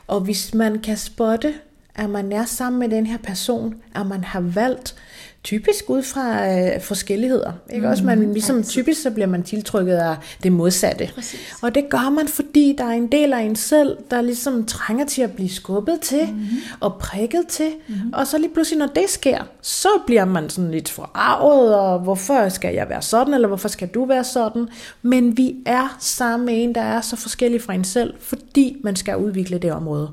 Og 0.06 0.20
hvis 0.20 0.54
man 0.54 0.78
kan 0.78 0.96
spotte, 0.96 1.54
at 1.94 2.10
man 2.10 2.32
er 2.32 2.44
sammen 2.44 2.80
med 2.80 2.88
den 2.88 3.06
her 3.06 3.18
person, 3.18 3.74
at 3.94 4.06
man 4.06 4.24
har 4.24 4.40
valgt 4.40 4.94
typisk 5.44 5.90
ud 5.90 6.02
fra 6.02 6.52
øh, 6.52 6.80
forskelligheder. 6.80 7.52
Ikke? 7.70 7.86
Mm, 7.86 7.90
Også 7.90 8.04
man, 8.04 8.32
ligesom 8.32 8.62
typisk 8.62 9.02
så 9.02 9.10
bliver 9.10 9.26
man 9.26 9.42
tiltrykket 9.42 9.94
af 9.94 10.16
det 10.42 10.52
modsatte. 10.52 11.10
Præcis. 11.14 11.40
Og 11.62 11.74
det 11.74 11.84
gør 11.90 12.10
man, 12.10 12.28
fordi 12.28 12.74
der 12.78 12.84
er 12.84 12.90
en 12.90 13.12
del 13.12 13.32
af 13.32 13.40
en 13.40 13.56
selv, 13.56 13.96
der 14.10 14.22
ligesom 14.22 14.66
trænger 14.66 15.06
til 15.06 15.22
at 15.22 15.32
blive 15.32 15.48
skubbet 15.48 16.00
til 16.00 16.28
mm. 16.32 16.46
og 16.80 16.94
prikket 16.94 17.46
til. 17.48 17.70
Mm. 17.88 17.94
Og 18.12 18.26
så 18.26 18.38
lige 18.38 18.50
pludselig, 18.54 18.78
når 18.78 18.86
det 18.86 19.04
sker, 19.08 19.38
så 19.62 19.88
bliver 20.06 20.24
man 20.24 20.50
sådan 20.50 20.70
lidt 20.70 20.88
forarvet, 20.88 21.74
og 21.74 21.98
hvorfor 21.98 22.48
skal 22.48 22.74
jeg 22.74 22.88
være 22.88 23.02
sådan, 23.02 23.34
eller 23.34 23.48
hvorfor 23.48 23.68
skal 23.68 23.88
du 23.88 24.04
være 24.04 24.24
sådan? 24.24 24.68
Men 25.02 25.36
vi 25.36 25.56
er 25.66 25.96
sammen 26.00 26.46
med 26.46 26.62
en, 26.62 26.74
der 26.74 26.82
er 26.82 27.00
så 27.00 27.16
forskellig 27.16 27.62
fra 27.62 27.74
en 27.74 27.84
selv, 27.84 28.14
fordi 28.20 28.76
man 28.84 28.96
skal 28.96 29.16
udvikle 29.16 29.58
det 29.58 29.72
område. 29.72 30.10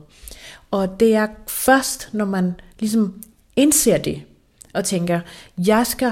Og 0.72 1.00
det 1.00 1.16
er 1.16 1.27
først, 1.48 2.10
når 2.13 2.25
man 2.25 2.54
ligesom 2.80 3.13
indser 3.56 3.98
det, 3.98 4.22
og 4.75 4.86
tænker, 4.86 5.19
jeg 5.57 5.88
skal 5.88 6.12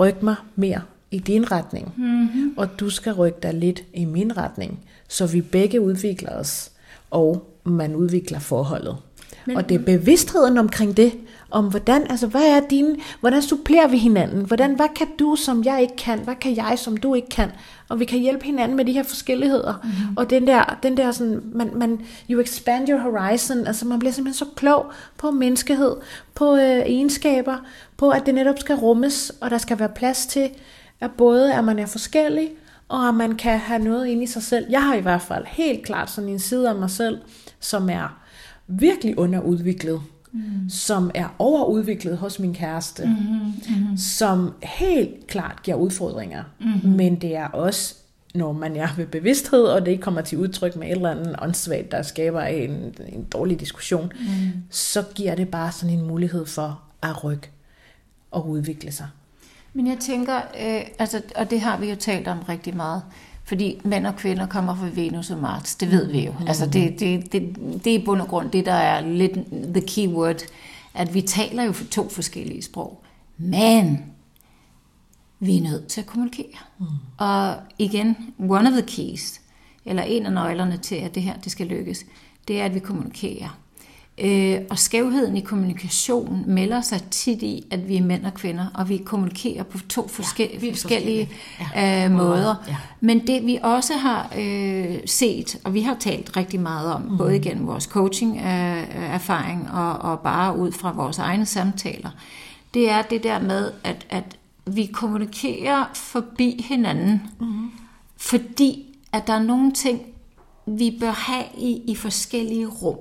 rykke 0.00 0.24
mig 0.24 0.36
mere 0.56 0.82
i 1.10 1.18
din 1.18 1.52
retning, 1.52 1.94
mm-hmm. 1.96 2.54
og 2.56 2.80
du 2.80 2.90
skal 2.90 3.12
rykke 3.12 3.38
dig 3.42 3.54
lidt 3.54 3.82
i 3.94 4.04
min 4.04 4.36
retning, 4.36 4.80
så 5.08 5.26
vi 5.26 5.40
begge 5.40 5.80
udvikler 5.80 6.32
os, 6.38 6.70
og 7.10 7.48
man 7.64 7.94
udvikler 7.94 8.38
forholdet. 8.38 8.96
Men, 9.46 9.56
og 9.56 9.68
det 9.68 9.74
er 9.74 9.84
bevidstheden 9.84 10.58
omkring 10.58 10.96
det, 10.96 11.12
om 11.50 11.64
hvordan, 11.64 12.06
altså 12.10 12.26
hvad 12.26 12.42
er 12.42 12.60
din, 12.70 13.00
hvordan 13.20 13.42
supplerer 13.42 13.88
vi 13.88 13.98
hinanden, 13.98 14.44
hvordan, 14.44 14.74
hvad 14.74 14.86
kan 14.96 15.06
du, 15.18 15.36
som 15.36 15.64
jeg 15.64 15.82
ikke 15.82 15.96
kan, 15.96 16.18
hvad 16.18 16.34
kan 16.34 16.56
jeg, 16.56 16.78
som 16.78 16.96
du 16.96 17.14
ikke 17.14 17.28
kan, 17.28 17.50
og 17.88 18.00
vi 18.00 18.04
kan 18.04 18.18
hjælpe 18.18 18.44
hinanden 18.44 18.76
med 18.76 18.84
de 18.84 18.92
her 18.92 19.02
forskelligheder, 19.02 19.74
mm-hmm. 19.82 20.16
og 20.16 20.30
den 20.30 20.46
der, 20.46 20.78
den 20.82 20.96
der 20.96 21.12
sådan, 21.12 21.40
man, 21.54 21.70
man, 21.74 22.00
you 22.30 22.40
expand 22.40 22.88
your 22.88 22.98
horizon, 22.98 23.66
altså 23.66 23.86
man 23.86 23.98
bliver 23.98 24.12
simpelthen 24.12 24.46
så 24.46 24.54
klog 24.56 24.86
på 25.18 25.30
menneskehed, 25.30 25.96
på 26.34 26.56
øh, 26.56 26.78
egenskaber, 26.78 27.56
på 27.96 28.10
at 28.10 28.26
det 28.26 28.34
netop 28.34 28.58
skal 28.58 28.76
rummes, 28.76 29.32
og 29.40 29.50
der 29.50 29.58
skal 29.58 29.78
være 29.78 29.88
plads 29.88 30.26
til, 30.26 30.50
at 31.00 31.10
både 31.10 31.54
at 31.54 31.64
man 31.64 31.78
er 31.78 31.86
forskellig, 31.86 32.50
og 32.88 33.08
at 33.08 33.14
man 33.14 33.36
kan 33.36 33.58
have 33.58 33.84
noget 33.84 34.06
ind 34.06 34.22
i 34.22 34.26
sig 34.26 34.42
selv. 34.42 34.66
Jeg 34.70 34.82
har 34.82 34.94
i 34.94 35.00
hvert 35.00 35.22
fald 35.22 35.44
helt 35.46 35.84
klart 35.84 36.10
sådan 36.10 36.30
en 36.30 36.38
side 36.38 36.68
af 36.68 36.74
mig 36.74 36.90
selv, 36.90 37.18
som 37.60 37.90
er 37.90 38.21
virkelig 38.66 39.18
underudviklet, 39.18 40.00
mm. 40.32 40.68
som 40.68 41.10
er 41.14 41.34
overudviklet 41.38 42.18
hos 42.18 42.38
min 42.38 42.54
kæreste, 42.54 43.04
mm-hmm. 43.04 43.74
Mm-hmm. 43.76 43.96
som 43.96 44.52
helt 44.62 45.26
klart 45.26 45.62
giver 45.62 45.76
udfordringer, 45.76 46.44
mm-hmm. 46.60 46.90
men 46.90 47.20
det 47.20 47.36
er 47.36 47.46
også 47.46 47.94
når 48.34 48.52
man 48.52 48.76
er 48.76 48.88
ved 48.96 49.06
bevidsthed, 49.06 49.64
og 49.64 49.80
det 49.80 49.90
ikke 49.90 50.02
kommer 50.02 50.20
til 50.20 50.38
udtryk 50.38 50.76
med 50.76 50.86
et 50.86 50.92
eller 50.92 51.10
andet 51.10 51.36
åndssvagt, 51.42 51.92
der 51.92 52.02
skaber 52.02 52.42
en, 52.42 52.94
en 53.08 53.24
dårlig 53.24 53.60
diskussion, 53.60 54.12
mm. 54.20 54.62
så 54.70 55.04
giver 55.14 55.34
det 55.34 55.48
bare 55.48 55.72
sådan 55.72 55.98
en 55.98 56.06
mulighed 56.06 56.46
for 56.46 56.82
at 57.02 57.24
rykke 57.24 57.50
og 58.30 58.48
udvikle 58.48 58.92
sig. 58.92 59.08
Men 59.72 59.86
jeg 59.86 59.98
tænker, 60.00 60.36
øh, 60.36 60.82
altså, 60.98 61.22
og 61.36 61.50
det 61.50 61.60
har 61.60 61.78
vi 61.78 61.90
jo 61.90 61.96
talt 61.96 62.28
om 62.28 62.38
rigtig 62.38 62.76
meget, 62.76 63.02
fordi 63.52 63.80
mænd 63.84 64.06
og 64.06 64.16
kvinder 64.16 64.46
kommer 64.46 64.74
fra 64.74 64.88
Venus 64.94 65.30
og 65.30 65.38
Mars, 65.38 65.74
det 65.74 65.90
ved 65.90 66.06
vi 66.12 66.26
jo. 66.26 66.32
Mm. 66.40 66.48
Altså 66.48 66.66
det, 66.66 67.00
det, 67.00 67.32
det, 67.32 67.56
det 67.84 67.94
er 67.94 67.98
i 67.98 68.04
bund 68.04 68.20
og 68.20 68.28
grund 68.28 68.50
det, 68.50 68.66
der 68.66 68.72
er 68.72 69.00
lidt 69.00 69.32
the 69.74 69.86
key 69.86 70.08
word, 70.08 70.42
at 70.94 71.14
vi 71.14 71.20
taler 71.20 71.62
jo 71.62 71.72
for 71.72 71.84
to 71.84 72.08
forskellige 72.08 72.62
sprog. 72.62 73.02
Men 73.38 74.04
vi 75.40 75.56
er 75.56 75.62
nødt 75.62 75.86
til 75.86 76.00
at 76.00 76.06
kommunikere. 76.06 76.58
Mm. 76.78 76.86
Og 77.18 77.56
igen, 77.78 78.16
one 78.38 78.68
of 78.68 78.72
the 78.72 78.82
keys, 78.86 79.40
eller 79.84 80.02
en 80.02 80.26
af 80.26 80.32
nøglerne 80.32 80.76
til, 80.76 80.96
at 80.96 81.14
det 81.14 81.22
her 81.22 81.36
det 81.36 81.52
skal 81.52 81.66
lykkes, 81.66 82.06
det 82.48 82.60
er, 82.60 82.64
at 82.64 82.74
vi 82.74 82.80
kommunikerer. 82.80 83.58
Øh, 84.24 84.60
og 84.70 84.78
skævheden 84.78 85.36
i 85.36 85.40
kommunikation 85.40 86.44
melder 86.46 86.80
sig 86.80 87.02
tit 87.10 87.42
i, 87.42 87.64
at 87.70 87.88
vi 87.88 87.96
er 87.96 88.02
mænd 88.02 88.24
og 88.26 88.34
kvinder, 88.34 88.66
og 88.74 88.88
vi 88.88 88.96
kommunikerer 88.96 89.62
på 89.62 89.78
to 89.88 90.08
forske- 90.08 90.58
vildt 90.60 90.76
forskellige 90.80 91.28
Ja. 91.74 92.04
øh, 92.04 92.10
måder. 92.10 92.54
Ja. 92.68 92.76
Men 93.00 93.26
det 93.26 93.46
vi 93.46 93.58
også 93.62 93.92
har 93.94 94.32
øh, 94.38 94.98
set, 95.06 95.56
og 95.64 95.74
vi 95.74 95.80
har 95.80 95.96
talt 96.00 96.36
rigtig 96.36 96.60
meget 96.60 96.94
om, 96.94 97.02
mm. 97.02 97.18
både 97.18 97.36
igennem 97.36 97.66
vores 97.66 97.84
coaching-erfaring 97.84 99.70
og, 99.72 99.98
og 99.98 100.20
bare 100.20 100.58
ud 100.58 100.72
fra 100.72 100.92
vores 100.92 101.18
egne 101.18 101.46
samtaler, 101.46 102.10
det 102.74 102.90
er 102.90 103.02
det 103.02 103.22
der 103.22 103.40
med, 103.40 103.70
at, 103.84 104.06
at 104.10 104.24
vi 104.66 104.86
kommunikerer 104.92 105.84
forbi 105.94 106.64
hinanden, 106.68 107.22
mm. 107.40 107.70
fordi 108.16 108.84
at 109.12 109.26
der 109.26 109.32
er 109.32 109.42
nogle 109.42 109.72
ting, 109.72 110.00
vi 110.66 110.96
bør 111.00 111.10
have 111.10 111.44
i, 111.58 111.82
i 111.86 111.94
forskellige 111.94 112.66
rum. 112.66 112.96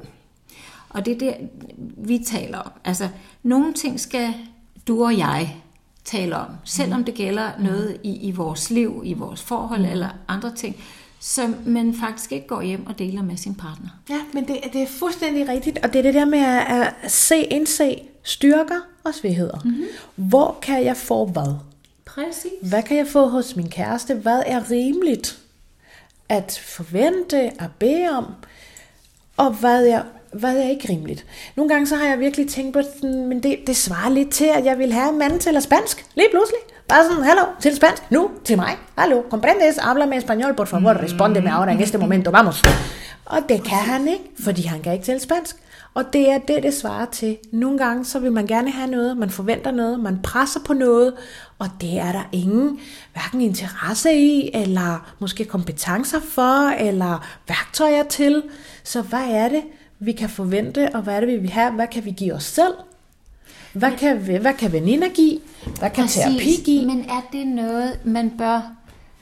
Og 0.94 1.06
det 1.06 1.14
er 1.14 1.18
det, 1.20 1.50
vi 1.98 2.18
taler 2.18 2.58
om. 2.58 2.72
Altså, 2.84 3.10
nogle 3.44 3.74
ting 3.74 4.00
skal 4.00 4.34
du 4.88 5.06
og 5.06 5.18
jeg 5.18 5.56
tale 6.04 6.38
om, 6.38 6.48
selvom 6.64 7.04
det 7.04 7.14
gælder 7.14 7.52
noget 7.60 7.98
i, 8.04 8.28
i 8.28 8.32
vores 8.32 8.70
liv, 8.70 9.02
i 9.06 9.14
vores 9.14 9.42
forhold 9.42 9.86
eller 9.86 10.10
andre 10.28 10.56
ting, 10.56 10.84
som 11.20 11.56
man 11.66 11.94
faktisk 11.94 12.32
ikke 12.32 12.48
går 12.48 12.62
hjem 12.62 12.88
og 12.88 13.00
deler 13.00 13.22
med 13.22 13.38
sin 13.38 13.56
partner. 13.56 13.90
Ja, 14.10 14.20
men 14.34 14.48
det, 14.48 14.58
det 14.74 14.82
er 14.82 14.88
fuldstændig 14.88 15.48
rigtigt, 15.48 15.80
og 15.84 15.94
det 15.94 16.00
er 16.00 16.04
det 16.04 16.14
der 16.14 16.26
med 16.26 16.40
at, 16.40 16.94
at 17.02 17.12
se, 17.12 17.42
indse 17.42 18.02
styrker 18.24 18.80
og 19.04 19.14
svagheder. 19.14 19.60
Mm-hmm. 19.64 19.86
Hvor 20.16 20.58
kan 20.62 20.86
jeg 20.86 20.98
få 20.98 21.26
hvad? 21.26 21.56
Præcis. 22.06 22.52
Hvad 22.62 22.84
kan 22.84 22.98
jeg 22.98 23.08
få 23.08 23.28
hos 23.28 23.56
min 23.56 23.70
kæreste? 23.70 24.14
Hvad 24.14 24.44
er 24.46 24.72
rimeligt 24.72 25.40
at 26.30 26.62
forvente, 26.66 27.38
at 27.38 27.72
bede 27.80 28.10
om? 28.10 28.26
Og 29.38 29.54
hvad 29.54 29.88
er, 29.88 30.04
hvad 30.34 30.58
er 30.58 30.70
ikke 30.70 30.90
rimeligt? 30.90 31.26
Nogle 31.56 31.70
gange 31.70 31.88
så 31.88 31.96
har 31.96 32.08
jeg 32.08 32.20
virkelig 32.20 32.48
tænkt 32.48 32.74
på, 32.74 32.82
sådan, 32.96 33.26
men 33.26 33.44
det, 33.44 33.60
det 33.68 33.76
svarer 33.76 34.10
lidt 34.10 34.30
til, 34.30 34.50
at 34.56 34.66
jeg 34.66 34.78
vil 34.78 34.94
have 34.94 35.14
mand 35.14 35.40
til 35.40 35.58
at 35.58 35.64
spansk. 35.64 36.06
Lige 36.16 36.28
pludselig. 36.32 36.60
Bare 36.88 37.04
sådan, 37.10 37.24
hallo, 37.24 37.42
til 37.60 37.76
spansk, 37.76 38.12
nu, 38.12 38.30
til 38.44 38.58
mig. 38.58 38.78
Hallo, 38.98 39.22
comprendes, 39.30 39.78
habla 39.78 40.06
med 40.06 40.18
español, 40.18 40.54
por 40.54 40.66
favor, 40.66 41.04
responde 41.04 41.42
me 41.42 41.50
ahora 41.50 41.72
en 41.72 41.82
este 41.82 41.98
momento, 41.98 42.32
vamos. 42.32 42.64
Og 43.26 43.38
det 43.50 43.64
kan 43.64 43.78
han 43.78 44.08
ikke, 44.08 44.24
fordi 44.40 44.62
han 44.62 44.82
kan 44.82 44.94
ikke 44.94 45.06
tale 45.06 45.20
spansk. 45.20 45.56
Og 45.94 46.14
det 46.14 46.30
er 46.32 46.38
det, 46.38 46.64
det 46.64 46.74
svarer 46.74 47.06
til. 47.06 47.38
Nogle 47.52 47.78
gange, 47.78 48.06
så 48.06 48.20
vil 48.20 48.32
man 48.32 48.48
gerne 48.48 48.72
have 48.72 48.92
noget, 48.92 49.18
man 49.18 49.30
forventer 49.30 49.72
noget, 49.72 50.00
man 50.00 50.20
presser 50.24 50.60
på 50.66 50.74
noget, 50.74 51.14
og 51.60 51.68
det 51.82 52.00
er 52.00 52.12
der 52.12 52.30
ingen 52.32 52.80
hverken 53.14 53.42
interesse 53.42 54.14
i, 54.14 54.52
eller 54.54 55.14
måske 55.20 55.46
kompetencer 55.46 56.20
for, 56.20 56.70
eller 56.70 57.28
værktøjer 57.48 58.04
til. 58.04 58.44
Så 58.84 59.02
hvad 59.02 59.28
er 59.30 59.50
det, 59.50 59.64
vi 60.04 60.12
kan 60.12 60.30
forvente, 60.30 60.90
og 60.96 61.02
hvad 61.02 61.16
er 61.16 61.20
det, 61.20 61.30
vi 61.30 61.36
vil 61.38 61.50
have? 61.50 61.72
Hvad 61.72 61.88
kan 61.88 62.06
vi 62.06 62.12
give 62.12 62.34
os 62.34 62.44
selv? 62.44 62.74
Hvad 63.74 63.92
kan, 63.98 64.18
hvad 64.18 64.54
kan 64.54 64.72
veninder 64.72 65.10
give? 65.10 65.40
Hvad 65.80 65.90
kan 65.90 66.08
terapi 66.08 66.62
give? 66.66 66.86
Men 66.86 67.06
er 67.10 67.22
det 67.32 67.48
noget, 67.48 68.00
man 68.06 68.30
bør... 68.38 68.62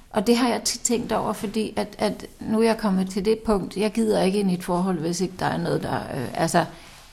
Og 0.10 0.28
det 0.28 0.38
har 0.38 0.50
jeg 0.50 0.62
tit 0.64 0.82
tænkt 0.82 1.12
over, 1.12 1.34
fordi 1.34 1.74
at, 1.76 1.88
at 1.98 2.26
nu 2.40 2.60
er 2.60 2.64
jeg 2.66 2.78
kommet 2.78 3.10
til 3.10 3.26
det 3.26 3.40
punkt, 3.40 3.78
jeg 3.78 3.92
gider 3.92 4.22
ikke 4.22 4.40
ind 4.40 4.52
i 4.52 4.54
et 4.54 4.64
forhold, 4.64 5.00
hvis 5.00 5.22
ikke 5.22 5.34
der 5.40 5.46
er 5.46 5.58
noget, 5.58 5.84
der, 5.84 5.96
øh, 5.96 6.28
altså, 6.42 6.66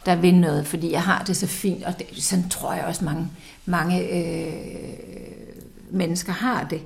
der 0.06 0.14
vil 0.16 0.34
noget, 0.34 0.66
fordi 0.66 0.92
jeg 0.92 1.02
har 1.02 1.24
det 1.26 1.36
så 1.36 1.46
fint, 1.46 1.84
og 1.84 1.98
det, 1.98 2.06
sådan 2.24 2.48
tror 2.48 2.72
jeg 2.72 2.84
også 2.84 3.04
mange, 3.04 3.28
mange 3.66 4.00
øh, 4.08 4.52
mennesker 5.90 6.32
har 6.32 6.66
det, 6.70 6.80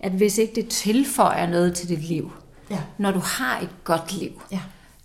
at 0.00 0.12
hvis 0.12 0.38
ikke 0.38 0.54
det 0.54 0.68
tilføjer 0.68 1.50
noget 1.50 1.74
til 1.74 1.88
dit 1.88 2.04
liv, 2.04 2.32
Ja. 2.70 2.78
når 2.98 3.10
du 3.10 3.18
har 3.18 3.58
et 3.60 3.68
godt 3.84 4.12
liv, 4.20 4.30
Ja. 4.52 4.60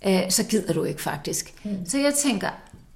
Øh, 0.06 0.30
så 0.30 0.44
gider 0.44 0.72
du 0.72 0.84
ikke 0.84 1.02
faktisk. 1.02 1.64
Mm. 1.64 1.86
Så 1.86 1.98
jeg 1.98 2.14
tænker, 2.14 2.48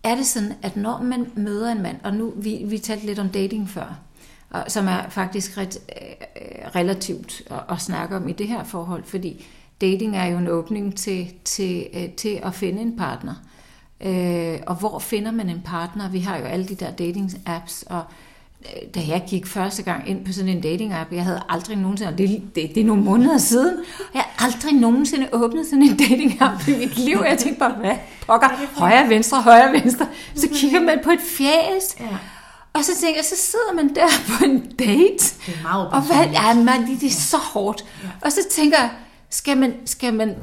er 0.02 0.14
det 0.14 0.26
sådan, 0.26 0.52
at 0.62 0.76
når 0.76 1.02
man 1.02 1.26
møder 1.34 1.72
en 1.72 1.82
mand, 1.82 1.96
og 2.04 2.14
nu 2.14 2.32
vi, 2.36 2.62
vi 2.66 2.78
talte 2.78 3.06
lidt 3.06 3.18
om 3.18 3.28
dating 3.28 3.70
før, 3.70 3.98
og, 4.50 4.64
som 4.68 4.88
er 4.88 5.08
faktisk 5.08 5.58
ret, 5.58 5.78
øh, 5.88 6.68
relativt 6.74 7.42
at, 7.50 7.60
at 7.70 7.80
snakke 7.80 8.16
om 8.16 8.28
i 8.28 8.32
det 8.32 8.48
her 8.48 8.64
forhold, 8.64 9.04
fordi 9.04 9.46
dating 9.80 10.16
er 10.16 10.26
jo 10.26 10.38
en 10.38 10.48
åbning 10.48 10.96
til, 10.96 11.32
til, 11.44 11.86
øh, 11.94 12.08
til 12.08 12.40
at 12.42 12.54
finde 12.54 12.82
en 12.82 12.96
partner. 12.96 13.34
Øh, 14.00 14.58
og 14.66 14.74
hvor 14.74 14.98
finder 14.98 15.30
man 15.30 15.50
en 15.50 15.62
partner? 15.64 16.10
Vi 16.10 16.20
har 16.20 16.38
jo 16.38 16.44
alle 16.44 16.68
de 16.68 16.74
der 16.74 16.90
dating-apps, 16.90 17.84
og 17.86 17.98
øh, 17.98 18.25
da 18.94 19.00
jeg 19.08 19.22
gik 19.28 19.46
første 19.46 19.82
gang 19.82 20.08
ind 20.08 20.24
på 20.26 20.32
sådan 20.32 20.48
en 20.50 20.60
dating-app, 20.64 21.14
jeg 21.14 21.24
havde 21.24 21.42
aldrig 21.48 21.76
nogensinde, 21.76 22.10
og 22.12 22.18
det, 22.18 22.42
det, 22.54 22.70
det 22.74 22.80
er 22.80 22.84
nogle 22.84 23.02
måneder 23.02 23.38
siden, 23.38 23.76
og 23.98 24.04
jeg 24.14 24.22
har 24.36 24.46
aldrig 24.46 24.72
nogensinde 24.74 25.28
åbnet 25.32 25.66
sådan 25.66 25.82
en 25.82 25.98
dating-app 26.00 26.68
i 26.70 26.78
mit 26.78 26.98
liv, 26.98 27.22
jeg 27.28 27.38
tænkte 27.38 27.58
bare, 27.58 27.72
hvad 27.72 27.96
pokker, 28.26 28.48
højre, 28.76 29.08
venstre, 29.08 29.42
højre, 29.42 29.72
venstre, 29.72 30.06
så 30.34 30.48
kigger 30.54 30.80
man 30.80 30.98
på 31.04 31.10
et 31.10 31.20
fjæs, 31.20 31.96
Ja. 32.00 32.06
og 32.72 32.84
så 32.84 32.92
tænker 33.00 33.16
jeg, 33.18 33.24
så 33.24 33.36
sidder 33.36 33.74
man 33.74 33.94
der 33.94 34.06
på 34.28 34.44
en 34.44 34.60
date, 34.78 35.34
Det 35.46 35.54
er 35.58 35.62
meget 35.62 35.88
og 35.88 36.00
hvad, 36.02 36.24
ja, 36.32 36.54
man, 36.54 36.86
det, 36.90 37.00
det 37.00 37.06
er 37.06 37.10
så 37.20 37.36
hårdt, 37.36 37.84
og 38.22 38.32
så 38.32 38.40
tænker 38.50 38.78
jeg, 38.78 38.90
skal 39.30 39.56
man, 39.56 39.74
skal 39.84 40.14
man 40.14 40.34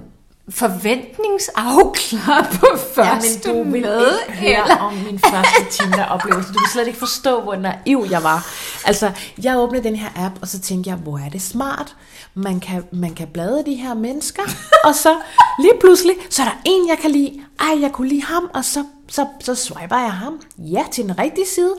forventningsafklare 0.50 2.46
på 2.60 2.68
første 2.96 3.50
ja, 3.50 3.56
men 3.56 3.66
du 3.66 3.72
vil 3.72 3.82
møde, 3.82 4.20
ikke 4.28 4.40
høre 4.40 4.78
om 4.80 4.94
min 4.94 5.20
første 5.20 5.66
Tinder-oplevelse. 5.70 6.54
Du 6.54 6.60
vil 6.60 6.70
slet 6.74 6.88
ikke 6.88 7.00
forstå, 7.00 7.42
hvor 7.42 7.56
naiv 7.56 8.06
jeg 8.10 8.24
var. 8.24 8.48
Altså, 8.86 9.12
jeg 9.44 9.58
åbnede 9.58 9.84
den 9.84 9.96
her 9.96 10.10
app, 10.16 10.36
og 10.42 10.48
så 10.48 10.60
tænkte 10.60 10.90
jeg, 10.90 10.98
hvor 10.98 11.18
er 11.18 11.30
det 11.30 11.42
smart. 11.42 11.96
Man 12.34 12.60
kan, 12.60 12.84
man 12.92 13.14
kan 13.14 13.28
blade 13.28 13.64
de 13.66 13.76
her 13.76 13.94
mennesker, 13.94 14.44
og 14.88 14.96
så 14.96 15.16
lige 15.60 15.74
pludselig, 15.80 16.16
så 16.30 16.42
er 16.42 16.46
der 16.46 16.58
en, 16.66 16.88
jeg 16.90 16.98
kan 16.98 17.12
lide. 17.12 17.42
Ej, 17.60 17.82
jeg 17.82 17.92
kunne 17.92 18.10
lide 18.10 18.24
ham, 18.24 18.50
og 18.54 18.66
så, 18.66 18.84
så, 19.14 19.26
så 19.40 19.56
swiper 19.56 19.98
jeg 19.98 20.12
ham. 20.12 20.42
Ja, 20.58 20.84
til 20.92 21.04
den 21.04 21.20
rigtige 21.20 21.48
side. 21.56 21.74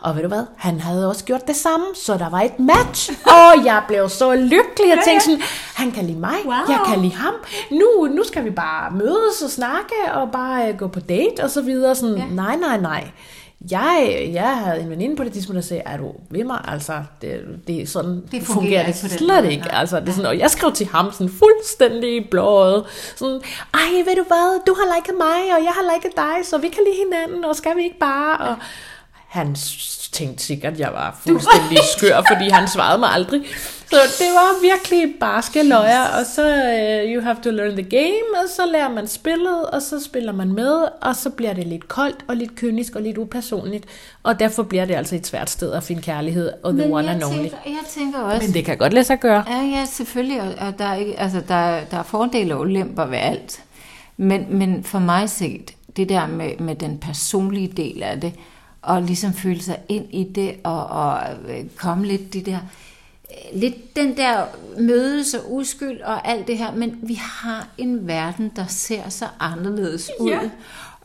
Og 0.00 0.14
ved 0.16 0.22
du 0.22 0.28
hvad? 0.28 0.44
Han 0.56 0.80
havde 0.80 1.08
også 1.08 1.24
gjort 1.24 1.46
det 1.46 1.56
samme, 1.56 1.86
så 1.94 2.16
der 2.16 2.28
var 2.30 2.40
et 2.40 2.58
match. 2.60 3.10
Og 3.26 3.64
jeg 3.64 3.82
blev 3.88 4.08
så 4.08 4.34
lykkelig. 4.34 4.88
Jeg 4.88 5.00
tænkte 5.04 5.24
sådan, 5.24 5.40
han 5.74 5.90
kan 5.90 6.04
lide 6.06 6.18
mig, 6.18 6.34
Wow. 6.44 6.52
jeg 6.68 6.80
kan 6.86 7.00
lide 7.02 7.14
ham. 7.14 7.34
Nu, 7.70 8.06
nu 8.16 8.24
skal 8.24 8.44
vi 8.44 8.50
bare 8.50 8.90
mødes 8.90 9.42
og 9.44 9.50
snakke, 9.50 9.94
og 10.14 10.30
bare 10.32 10.68
øh, 10.68 10.78
gå 10.78 10.88
på 10.88 11.00
date, 11.00 11.40
og 11.44 11.50
så 11.50 11.62
videre. 11.62 11.94
Sådan, 11.94 12.16
Ja. 12.16 12.24
nej, 12.30 12.56
nej, 12.56 12.80
nej. 12.80 13.10
Jeg, 13.70 14.28
jeg 14.32 14.56
havde 14.56 14.80
en 14.80 14.90
veninde 14.90 15.16
på 15.16 15.24
det 15.24 15.32
tidspunkt, 15.32 15.54
der 15.54 15.62
sagde, 15.62 15.82
er 15.86 15.96
du 15.96 16.14
ved 16.30 16.44
mig? 16.44 16.60
Altså, 16.64 17.02
det, 17.22 17.60
det 17.66 17.82
er 17.82 17.86
sådan, 17.86 18.22
det 18.32 18.42
fungerer 18.42 18.42
fungerer 18.42 18.80
det 18.80 19.04
ikke 19.04 19.16
slet 19.16 19.44
måde, 19.44 19.52
ikke. 19.52 19.74
Altså, 19.74 20.00
det 20.00 20.08
er 20.08 20.12
sådan, 20.12 20.26
og 20.26 20.38
jeg 20.38 20.50
skrev 20.50 20.72
til 20.72 20.86
ham 20.86 21.12
sådan 21.12 21.32
fuldstændig 21.38 22.30
blåret. 22.30 22.84
Sådan, 23.16 23.40
ej, 23.74 23.90
ved 24.06 24.16
du 24.16 24.24
hvad, 24.26 24.64
du 24.66 24.74
har 24.74 24.96
liket 24.96 25.14
mig, 25.18 25.56
og 25.56 25.64
jeg 25.64 25.72
har 25.78 25.94
liket 25.94 26.16
dig, 26.16 26.36
så 26.44 26.58
vi 26.58 26.68
kan 26.68 26.82
lide 26.86 26.96
hinanden, 27.04 27.44
og 27.44 27.56
skal 27.56 27.76
vi 27.76 27.82
ikke 27.82 27.98
bare? 27.98 28.48
Og 28.48 28.56
han 29.28 29.56
tænkte 30.12 30.44
sikkert, 30.44 30.72
at 30.72 30.80
jeg 30.80 30.90
var 30.92 31.18
fuldstændig 31.26 31.78
skør, 31.96 32.22
fordi 32.32 32.48
han 32.48 32.68
svarede 32.68 32.98
mig 32.98 33.10
aldrig. 33.10 33.40
Så 33.90 33.96
det 34.18 34.26
var 34.34 34.62
virkelig 34.62 35.14
barske 35.20 35.62
løjer, 35.62 36.02
og 36.02 36.26
så 36.26 36.42
uh, 36.42 37.12
you 37.12 37.22
have 37.22 37.36
to 37.44 37.50
learn 37.50 37.72
the 37.72 37.82
game, 37.82 38.42
og 38.42 38.48
så 38.56 38.62
lærer 38.72 38.88
man 38.88 39.08
spillet, 39.08 39.66
og 39.66 39.82
så 39.82 40.04
spiller 40.04 40.32
man 40.32 40.52
med, 40.52 40.84
og 41.02 41.16
så 41.16 41.30
bliver 41.30 41.52
det 41.52 41.66
lidt 41.66 41.88
koldt, 41.88 42.24
og 42.28 42.36
lidt 42.36 42.56
kynisk, 42.56 42.94
og 42.96 43.02
lidt 43.02 43.18
upersonligt, 43.18 43.86
og 44.22 44.40
derfor 44.40 44.62
bliver 44.62 44.84
det 44.84 44.94
altså 44.94 45.16
et 45.16 45.26
svært 45.26 45.50
sted 45.50 45.72
at 45.72 45.82
finde 45.82 46.02
kærlighed, 46.02 46.52
og 46.62 46.72
the 46.72 46.82
Men 46.82 46.92
one 46.92 47.10
and 47.10 47.22
only. 47.24 47.36
tænker, 47.36 47.56
jeg 47.66 47.84
tænker 47.88 48.18
også, 48.18 48.46
Men 48.46 48.54
det 48.54 48.64
kan 48.64 48.78
godt 48.78 48.92
lade 48.92 49.04
sig 49.04 49.20
gøre. 49.20 49.44
Ja, 49.48 49.62
ja, 49.62 49.84
selvfølgelig, 49.84 50.40
og, 50.40 50.66
og 50.66 50.78
der, 50.78 50.84
er 50.84 50.94
ikke, 50.94 51.20
altså, 51.20 51.42
der, 51.48 51.80
der 51.90 51.98
er 51.98 52.02
fordele 52.02 52.54
og 52.54 52.60
ulemper 52.60 53.06
ved 53.06 53.18
alt. 53.18 53.60
Men, 54.16 54.46
men 54.50 54.84
for 54.84 54.98
mig 54.98 55.30
set, 55.30 55.74
det 55.96 56.08
der 56.08 56.26
med, 56.26 56.58
med 56.58 56.74
den 56.74 56.98
personlige 56.98 57.72
del 57.76 58.02
af 58.02 58.20
det, 58.20 58.32
og 58.88 59.02
ligesom 59.02 59.32
føle 59.32 59.62
sig 59.62 59.78
ind 59.88 60.06
i 60.10 60.24
det, 60.34 60.56
og, 60.64 60.86
og 60.86 61.20
øh, 61.48 61.64
komme 61.76 62.06
lidt 62.06 62.32
de 62.32 62.42
der, 62.42 62.58
lidt 63.54 63.96
den 63.96 64.16
der 64.16 64.44
mødes 64.78 65.34
og 65.34 65.54
uskyld 65.54 66.00
og 66.00 66.28
alt 66.28 66.46
det 66.46 66.58
her, 66.58 66.74
men 66.74 66.98
vi 67.02 67.14
har 67.14 67.68
en 67.78 68.06
verden, 68.06 68.52
der 68.56 68.66
ser 68.66 69.08
så 69.08 69.26
anderledes 69.40 70.10
ud. 70.20 70.30
Ja. 70.30 70.40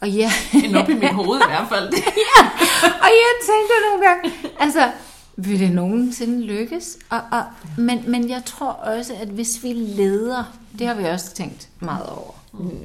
Og 0.01 0.09
ja, 0.09 0.31
End 0.65 0.75
op 0.75 0.89
i 0.89 0.93
mit 0.93 1.13
hoved 1.23 1.39
i 1.39 1.43
hvert 1.47 1.69
fald. 1.69 1.93
ja, 1.93 2.45
og 2.81 3.09
jeg 3.09 3.33
tænkte 3.45 3.73
nogle 3.89 4.07
gange, 4.07 4.31
altså, 4.59 4.91
vil 5.35 5.59
det 5.59 5.71
nogensinde 5.71 6.41
lykkes? 6.41 6.97
Og, 7.09 7.21
og, 7.31 7.43
men, 7.77 8.03
men 8.07 8.29
jeg 8.29 8.41
tror 8.45 8.71
også, 8.71 9.13
at 9.21 9.27
hvis 9.27 9.63
vi 9.63 9.73
leder, 9.73 10.43
det 10.79 10.87
har 10.87 10.93
vi 10.93 11.03
også 11.03 11.33
tænkt 11.33 11.69
meget 11.79 12.05
over, 12.05 12.33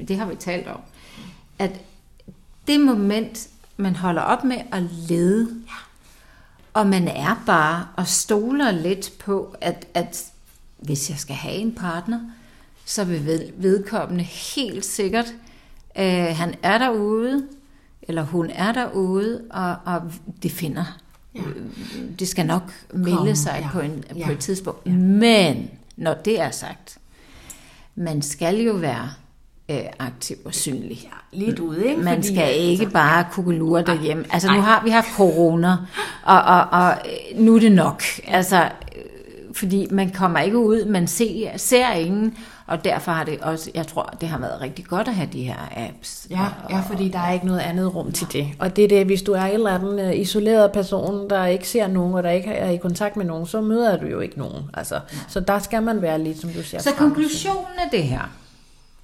det 0.07 0.17
har 0.17 0.25
vi 0.25 0.35
talt 0.35 0.67
om, 0.67 0.79
at 1.59 1.71
det 2.67 2.79
moment, 2.79 3.49
man 3.79 3.95
holder 3.95 4.21
op 4.21 4.43
med 4.43 4.57
at 4.71 4.83
lede, 5.09 5.49
og 6.73 6.87
man 6.87 7.07
er 7.07 7.43
bare 7.45 7.87
og 7.97 8.07
stoler 8.07 8.71
lidt 8.71 9.11
på, 9.19 9.55
at, 9.61 9.85
at 9.93 10.25
hvis 10.77 11.09
jeg 11.09 11.17
skal 11.17 11.35
have 11.35 11.55
en 11.55 11.75
partner, 11.75 12.19
så 12.85 13.03
vil 13.03 13.25
ved- 13.25 13.51
vedkommende 13.57 14.23
helt 14.23 14.85
sikkert, 14.85 15.25
øh, 15.99 16.35
han 16.37 16.55
er 16.63 16.77
derude, 16.77 17.47
eller 18.01 18.23
hun 18.23 18.49
er 18.49 18.71
derude, 18.71 19.43
og, 19.49 19.75
og 19.85 20.01
det 20.43 20.51
finder. 20.51 20.99
Ja. 21.35 21.41
Det 22.19 22.27
skal 22.27 22.45
nok 22.45 22.63
melde 22.93 23.17
Komme, 23.17 23.35
sig 23.35 23.59
ja. 23.61 23.69
på, 23.71 23.79
en, 23.79 24.03
Ja. 24.15 24.25
på 24.25 24.31
et 24.31 24.39
tidspunkt. 24.39 24.85
Men, 24.97 25.69
når 25.97 26.13
det 26.13 26.39
er 26.41 26.51
sagt, 26.51 26.97
man 27.95 28.21
skal 28.21 28.55
jo 28.61 28.73
være 28.73 29.09
øh, 29.69 29.83
aktiv 29.99 30.37
og 30.45 30.53
synlig. 30.53 30.97
Ja, 31.03 31.37
lidt 31.45 31.59
ude, 31.59 31.87
ikke? 31.87 32.01
Man 32.01 32.15
Fordi, 32.15 32.33
skal 32.33 32.55
ikke 32.55 32.83
altså, 32.83 32.93
bare 32.93 33.25
kugelure 33.31 33.83
derhjemme. 33.83 34.25
Altså 34.31 34.51
nu 34.51 34.61
har 34.61 34.83
vi 34.83 34.89
haft 34.89 35.07
corona, 35.15 35.77
og, 36.23 36.41
og, 36.41 36.65
og 36.71 36.91
øh, 36.91 37.39
nu 37.39 37.55
er 37.55 37.59
det 37.59 37.71
nok. 37.71 38.03
Altså, 38.27 38.63
øh, 38.63 39.01
fordi 39.53 39.87
man 39.91 40.09
kommer 40.09 40.39
ikke 40.39 40.57
ud, 40.57 40.85
man 40.85 41.07
ser, 41.07 41.49
ser 41.57 41.91
ingen, 41.91 42.37
og 42.67 42.83
derfor 42.83 43.11
har 43.11 43.23
det 43.23 43.39
også, 43.41 43.71
jeg 43.75 43.87
tror, 43.87 44.13
det 44.21 44.29
har 44.29 44.37
været 44.37 44.61
rigtig 44.61 44.85
godt 44.85 45.07
at 45.07 45.13
have 45.13 45.29
de 45.33 45.43
her 45.43 45.87
apps. 45.89 46.27
Ja, 46.29 46.45
og, 46.63 46.71
ja, 46.71 46.79
fordi 46.79 47.09
der 47.09 47.19
er 47.19 47.33
ikke 47.33 47.45
noget 47.45 47.59
andet 47.59 47.95
rum 47.95 48.11
til 48.11 48.27
det. 48.33 48.47
Og 48.59 48.75
det 48.75 48.83
er 48.83 48.87
det, 48.87 49.05
hvis 49.05 49.21
du 49.21 49.33
er 49.33 49.41
en 49.41 49.53
eller 49.53 49.71
anden 49.71 49.99
øh, 49.99 50.19
isoleret 50.19 50.71
person, 50.71 51.29
der 51.29 51.45
ikke 51.45 51.67
ser 51.67 51.87
nogen, 51.87 52.13
og 52.13 52.23
der 52.23 52.29
ikke 52.29 52.49
er 52.49 52.69
i 52.69 52.77
kontakt 52.77 53.17
med 53.17 53.25
nogen, 53.25 53.45
så 53.45 53.61
møder 53.61 53.97
du 53.97 54.05
jo 54.05 54.19
ikke 54.19 54.39
nogen. 54.39 54.63
Altså, 54.73 54.99
så 55.27 55.39
der 55.39 55.59
skal 55.59 55.83
man 55.83 56.01
være 56.01 56.19
lidt, 56.19 56.39
som 56.39 56.49
du 56.49 56.63
siger. 56.63 56.81
Så 56.81 56.89
konklusionen 56.97 57.79
af 57.85 57.89
det 57.91 58.03
her, 58.03 58.38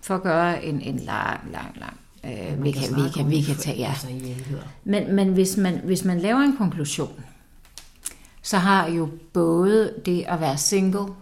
for 0.05 0.15
at 0.15 0.23
gøre 0.23 0.65
en, 0.65 0.81
en 0.81 0.99
lang, 0.99 1.39
lang, 1.51 1.77
lang, 1.79 1.99
øh, 2.23 2.63
vi, 2.63 2.71
kan, 2.71 2.95
vi, 2.95 3.09
kan, 3.15 3.29
vi 3.29 3.41
kan 3.41 3.55
tage, 3.55 3.77
ja. 3.77 3.93
Men, 4.83 5.15
men 5.15 5.33
hvis, 5.33 5.57
man, 5.57 5.81
hvis 5.83 6.05
man 6.05 6.19
laver 6.19 6.39
en 6.39 6.57
konklusion, 6.57 7.23
så 8.41 8.57
har 8.57 8.87
jo 8.87 9.09
både 9.33 9.93
det 10.05 10.25
at 10.27 10.41
være 10.41 10.57
single, 10.57 11.13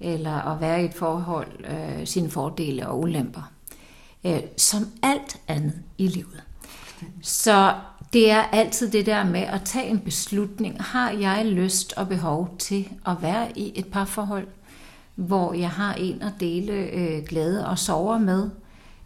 eller 0.00 0.52
at 0.52 0.60
være 0.60 0.82
i 0.82 0.84
et 0.84 0.94
forhold, 0.94 1.64
øh, 1.64 2.06
sine 2.06 2.30
fordele 2.30 2.88
og 2.88 3.00
ulemper, 3.00 3.52
øh, 4.24 4.40
som 4.56 4.86
alt 5.02 5.40
andet 5.48 5.74
i 5.98 6.08
livet. 6.08 6.42
Så 7.22 7.74
det 8.12 8.30
er 8.30 8.42
altid 8.42 8.90
det 8.90 9.06
der 9.06 9.24
med 9.24 9.40
at 9.40 9.62
tage 9.64 9.86
en 9.86 10.00
beslutning. 10.00 10.82
Har 10.82 11.10
jeg 11.10 11.46
lyst 11.46 11.92
og 11.96 12.08
behov 12.08 12.56
til 12.58 12.88
at 13.06 13.16
være 13.20 13.58
i 13.58 13.72
et 13.74 13.86
parforhold, 13.86 14.46
hvor 15.14 15.52
jeg 15.52 15.70
har 15.70 15.94
en 15.94 16.22
at 16.22 16.32
dele 16.40 16.72
øh, 16.72 17.24
glæde 17.28 17.66
og 17.66 17.78
sover 17.78 18.18
med? 18.18 18.50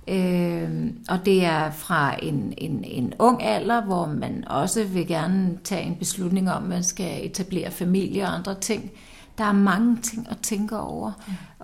Øh, 0.09 0.93
og 1.09 1.27
det 1.27 1.45
er 1.45 1.71
fra 1.71 2.15
en, 2.23 2.55
en, 2.59 2.85
en 2.85 3.13
ung 3.19 3.43
alder, 3.43 3.83
hvor 3.83 4.07
man 4.07 4.45
også 4.47 4.85
vil 4.85 5.07
gerne 5.07 5.59
tage 5.65 5.83
en 5.83 5.97
beslutning 5.97 6.51
om, 6.51 6.63
at 6.63 6.69
man 6.69 6.83
skal 6.83 7.27
etablere 7.27 7.71
familie 7.71 8.23
og 8.23 8.35
andre 8.35 8.55
ting. 8.55 8.91
Der 9.39 9.45
er 9.45 9.53
mange 9.53 9.97
ting 9.97 10.27
at 10.31 10.39
tænke 10.39 10.79
over, 10.79 11.13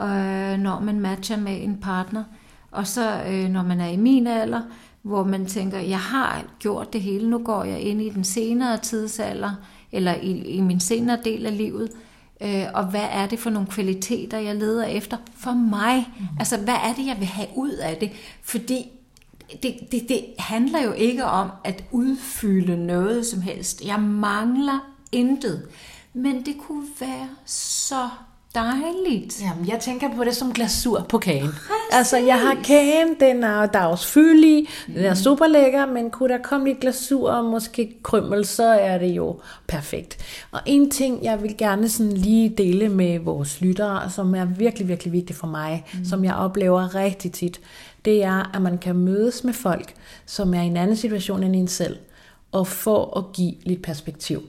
øh, 0.01 0.59
når 0.59 0.81
man 0.81 1.01
matcher 1.01 1.37
med 1.37 1.63
en 1.63 1.79
partner. 1.83 2.25
Og 2.71 2.87
så 2.87 3.23
øh, 3.29 3.49
når 3.51 3.63
man 3.63 3.81
er 3.81 3.89
i 3.89 3.97
min 3.97 4.27
alder, 4.27 4.63
hvor 5.03 5.25
man 5.25 5.47
tænker, 5.47 5.79
jeg 5.79 6.01
har 6.01 6.45
gjort 6.59 6.93
det 6.93 7.01
hele, 7.01 7.31
nu 7.31 7.39
går 7.39 7.65
jeg 7.65 7.81
ind 7.81 8.03
i 8.03 8.11
den 8.11 8.25
senere 8.25 8.77
tidsalder, 8.77 9.51
eller 9.93 10.15
i, 10.15 10.31
i 10.31 10.61
min 10.61 10.81
senere 10.81 11.19
del 11.25 11.47
af 11.47 11.57
livet, 11.57 11.91
øh, 12.41 12.65
og 12.75 12.85
hvad 12.85 13.09
er 13.11 13.27
det 13.27 13.39
for 13.39 13.51
nogle 13.51 13.69
kvaliteter, 13.69 14.39
jeg 14.39 14.57
leder 14.57 14.85
efter 14.85 15.17
for 15.37 15.53
mig? 15.53 16.09
Mm. 16.19 16.27
Altså, 16.39 16.57
hvad 16.57 16.75
er 16.75 16.95
det, 16.95 17.07
jeg 17.07 17.17
vil 17.19 17.27
have 17.27 17.49
ud 17.57 17.71
af 17.71 17.97
det? 17.97 18.11
Fordi 18.43 18.91
det, 19.63 19.77
det, 19.93 20.09
det 20.09 20.25
handler 20.39 20.83
jo 20.83 20.93
ikke 20.93 21.25
om 21.25 21.51
at 21.65 21.85
udfylde 21.91 22.87
noget 22.87 23.27
som 23.27 23.43
helst. 23.43 23.85
Jeg 23.85 24.01
mangler 24.01 24.93
intet. 25.13 25.69
Men 26.13 26.47
det 26.47 26.57
kunne 26.59 26.87
være 27.01 27.29
så 27.47 28.09
dejligt. 28.55 29.43
Jamen, 29.43 29.69
jeg 29.69 29.81
tænker 29.81 30.17
på 30.17 30.25
det 30.25 30.37
som 30.37 30.53
glasur 30.53 31.07
på 31.09 31.19
kagen. 31.19 31.49
Præcis. 31.49 31.93
Altså, 31.93 32.17
jeg 32.17 32.41
har 32.41 32.55
kagen, 32.65 33.17
den 33.21 33.45
er 33.45 33.67
dagsfyldig, 33.67 34.69
mm. 34.89 34.95
den 34.95 35.05
er 35.05 35.15
super 35.15 35.47
lækker, 35.47 35.87
men 35.87 36.11
kunne 36.11 36.29
der 36.29 36.43
komme 36.43 36.67
lidt 36.67 36.81
glasur 36.81 37.31
og 37.31 37.45
måske 37.45 37.97
krymmel, 38.03 38.45
så 38.45 38.65
er 38.65 38.99
det 38.99 39.07
jo 39.07 39.41
perfekt. 39.67 40.19
Og 40.51 40.61
en 40.67 40.91
ting, 40.91 41.25
jeg 41.25 41.43
vil 41.43 41.57
gerne 41.57 41.89
sådan 41.89 42.13
lige 42.13 42.49
dele 42.49 42.89
med 42.89 43.19
vores 43.19 43.61
lyttere, 43.61 44.11
som 44.11 44.35
er 44.35 44.45
virkelig, 44.45 44.89
virkelig 44.89 45.13
vigtigt 45.13 45.39
for 45.39 45.47
mig, 45.47 45.85
mm. 45.95 46.05
som 46.05 46.25
jeg 46.25 46.35
oplever 46.35 46.95
rigtig 46.95 47.33
tit, 47.33 47.61
det 48.05 48.25
er, 48.25 48.57
at 48.57 48.63
man 48.63 48.79
kan 48.79 48.97
mødes 48.97 49.45
med 49.45 49.53
folk, 49.53 49.95
som 50.27 50.55
er 50.55 50.63
i 50.63 50.67
en 50.67 50.77
anden 50.77 50.97
situation 50.97 51.43
end 51.43 51.57
en 51.57 51.69
selv, 51.69 51.97
og 52.53 52.67
få 52.67 53.05
at 53.05 53.25
give 53.33 53.55
lidt 53.65 53.83
perspektiv 53.83 54.43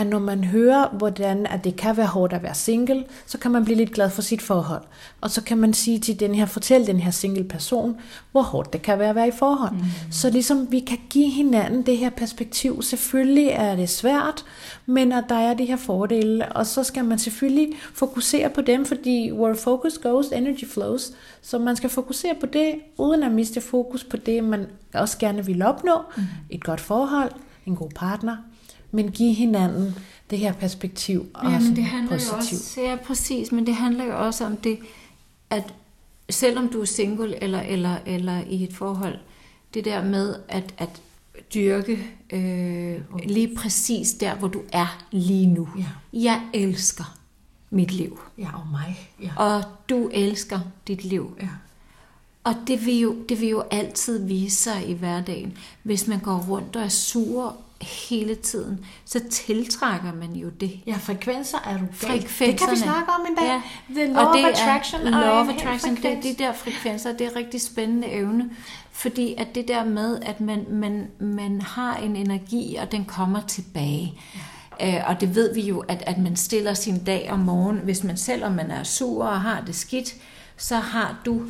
at 0.00 0.06
når 0.06 0.18
man 0.18 0.44
hører, 0.44 0.88
hvordan 0.88 1.46
at 1.46 1.64
det 1.64 1.76
kan 1.76 1.96
være 1.96 2.06
hårdt 2.06 2.32
at 2.32 2.42
være 2.42 2.54
single, 2.54 3.04
så 3.26 3.38
kan 3.38 3.50
man 3.50 3.64
blive 3.64 3.76
lidt 3.76 3.92
glad 3.92 4.10
for 4.10 4.22
sit 4.22 4.42
forhold. 4.42 4.82
Og 5.20 5.30
så 5.30 5.42
kan 5.42 5.58
man 5.58 5.74
sige 5.74 5.98
til 5.98 6.20
den 6.20 6.34
her, 6.34 6.46
fortælle 6.46 6.86
den 6.86 7.00
her 7.00 7.10
single 7.10 7.44
person, 7.44 7.96
hvor 8.32 8.42
hårdt 8.42 8.72
det 8.72 8.82
kan 8.82 8.98
være 8.98 9.08
at 9.08 9.14
være 9.14 9.28
i 9.28 9.32
forhold. 9.38 9.72
Mm. 9.72 9.84
Så 10.10 10.30
ligesom 10.30 10.72
vi 10.72 10.80
kan 10.80 10.98
give 11.10 11.30
hinanden 11.30 11.82
det 11.82 11.96
her 11.96 12.10
perspektiv. 12.10 12.82
Selvfølgelig 12.82 13.46
er 13.46 13.76
det 13.76 13.88
svært, 13.88 14.44
men 14.86 15.12
at 15.12 15.24
der 15.28 15.34
er 15.34 15.54
de 15.54 15.64
her 15.64 15.76
fordele, 15.76 16.52
og 16.52 16.66
så 16.66 16.84
skal 16.84 17.04
man 17.04 17.18
selvfølgelig 17.18 17.72
fokusere 17.94 18.50
på 18.50 18.60
dem, 18.60 18.84
fordi 18.84 19.32
where 19.32 19.56
focus 19.56 19.98
goes, 19.98 20.26
energy 20.26 20.64
flows. 20.64 21.12
Så 21.42 21.58
man 21.58 21.76
skal 21.76 21.90
fokusere 21.90 22.34
på 22.40 22.46
det, 22.46 22.74
uden 22.98 23.22
at 23.22 23.32
miste 23.32 23.60
fokus 23.60 24.04
på 24.04 24.16
det, 24.16 24.44
man 24.44 24.66
også 24.94 25.18
gerne 25.18 25.46
vil 25.46 25.62
opnå. 25.62 25.94
Mm. 26.16 26.22
Et 26.50 26.64
godt 26.64 26.80
forhold, 26.80 27.32
en 27.66 27.76
god 27.76 27.90
partner, 27.90 28.36
men 28.90 29.10
give 29.10 29.34
hinanden 29.34 29.94
det 30.30 30.38
her 30.38 30.52
perspektiv. 30.52 31.26
Ja, 31.44 31.60
men 31.60 31.76
det 31.76 31.84
handler 31.84 32.12
positiv. 32.12 32.32
jo 32.32 32.36
også, 32.36 32.80
ja, 32.80 32.96
præcis, 33.06 33.52
men 33.52 33.66
det 33.66 33.74
handler 33.74 34.04
jo 34.04 34.26
også 34.26 34.46
om 34.46 34.56
det, 34.56 34.78
at 35.50 35.74
selvom 36.30 36.68
du 36.68 36.80
er 36.80 36.84
single 36.84 37.42
eller, 37.42 37.60
eller, 37.60 37.96
eller 38.06 38.42
i 38.48 38.64
et 38.64 38.72
forhold, 38.72 39.18
det 39.74 39.84
der 39.84 40.04
med 40.04 40.34
at, 40.48 40.74
at 40.78 41.02
dyrke 41.54 42.06
øh, 42.32 43.00
lige 43.24 43.56
præcis 43.56 44.12
der, 44.12 44.34
hvor 44.34 44.48
du 44.48 44.62
er 44.72 45.04
lige 45.10 45.46
nu. 45.46 45.68
Ja. 45.78 45.86
Jeg 46.12 46.42
elsker 46.54 47.18
mit 47.70 47.92
liv. 47.92 48.20
Ja, 48.38 48.48
og 48.54 48.66
mig. 48.70 49.10
Ja. 49.22 49.30
Og 49.36 49.64
du 49.88 50.08
elsker 50.12 50.60
dit 50.88 51.04
liv. 51.04 51.36
Ja. 51.42 51.48
Og 52.44 52.54
det 52.66 52.86
vil, 52.86 52.98
jo, 52.98 53.16
det 53.28 53.40
vil 53.40 53.48
jo 53.48 53.60
altid 53.70 54.26
vise 54.26 54.56
sig 54.56 54.88
i 54.88 54.92
hverdagen. 54.92 55.58
Hvis 55.82 56.06
man 56.06 56.20
går 56.20 56.44
rundt 56.48 56.76
og 56.76 56.82
er 56.82 56.88
sur 56.88 57.56
hele 57.82 58.34
tiden, 58.34 58.84
så 59.04 59.20
tiltrækker 59.30 60.14
man 60.14 60.32
jo 60.32 60.48
det. 60.48 60.80
Ja, 60.86 60.96
frekvenser 60.96 61.58
er 61.64 61.78
du 61.78 61.84
Det 62.00 62.58
kan 62.58 62.70
vi 62.70 62.76
snakke 62.76 63.12
om 63.18 63.26
en 63.28 63.34
dag. 63.34 63.44
Ja. 63.44 63.62
The 63.94 64.12
law 64.12 64.24
og 64.24 64.36
det 64.36 64.44
of 64.44 64.50
attraction. 64.50 65.00
Er, 65.00 65.10
law 65.10 65.40
of 65.40 65.48
attraction, 65.48 65.96
det, 65.96 66.18
de 66.22 66.34
der 66.38 66.52
frekvenser, 66.52 67.12
det 67.12 67.26
er 67.26 67.36
rigtig 67.36 67.60
spændende 67.60 68.08
evne. 68.08 68.50
Fordi 68.92 69.34
at 69.38 69.54
det 69.54 69.68
der 69.68 69.84
med, 69.84 70.18
at 70.22 70.40
man, 70.40 70.66
man, 70.70 71.10
man 71.18 71.60
har 71.60 71.96
en 71.96 72.16
energi, 72.16 72.76
og 72.76 72.92
den 72.92 73.04
kommer 73.04 73.40
tilbage. 73.40 74.20
Ja. 74.80 74.98
Øh, 74.98 75.08
og 75.08 75.20
det 75.20 75.34
ved 75.34 75.54
vi 75.54 75.60
jo, 75.60 75.78
at, 75.78 76.02
at 76.06 76.18
man 76.18 76.36
stiller 76.36 76.74
sin 76.74 77.04
dag 77.04 77.28
om 77.32 77.38
morgen. 77.38 77.78
Hvis 77.78 78.04
man 78.04 78.16
selv, 78.16 78.44
om 78.44 78.52
man 78.52 78.70
er 78.70 78.82
sur 78.82 79.24
og 79.24 79.40
har 79.40 79.62
det 79.66 79.74
skidt, 79.74 80.14
så 80.56 80.76
har 80.76 81.20
du, 81.24 81.42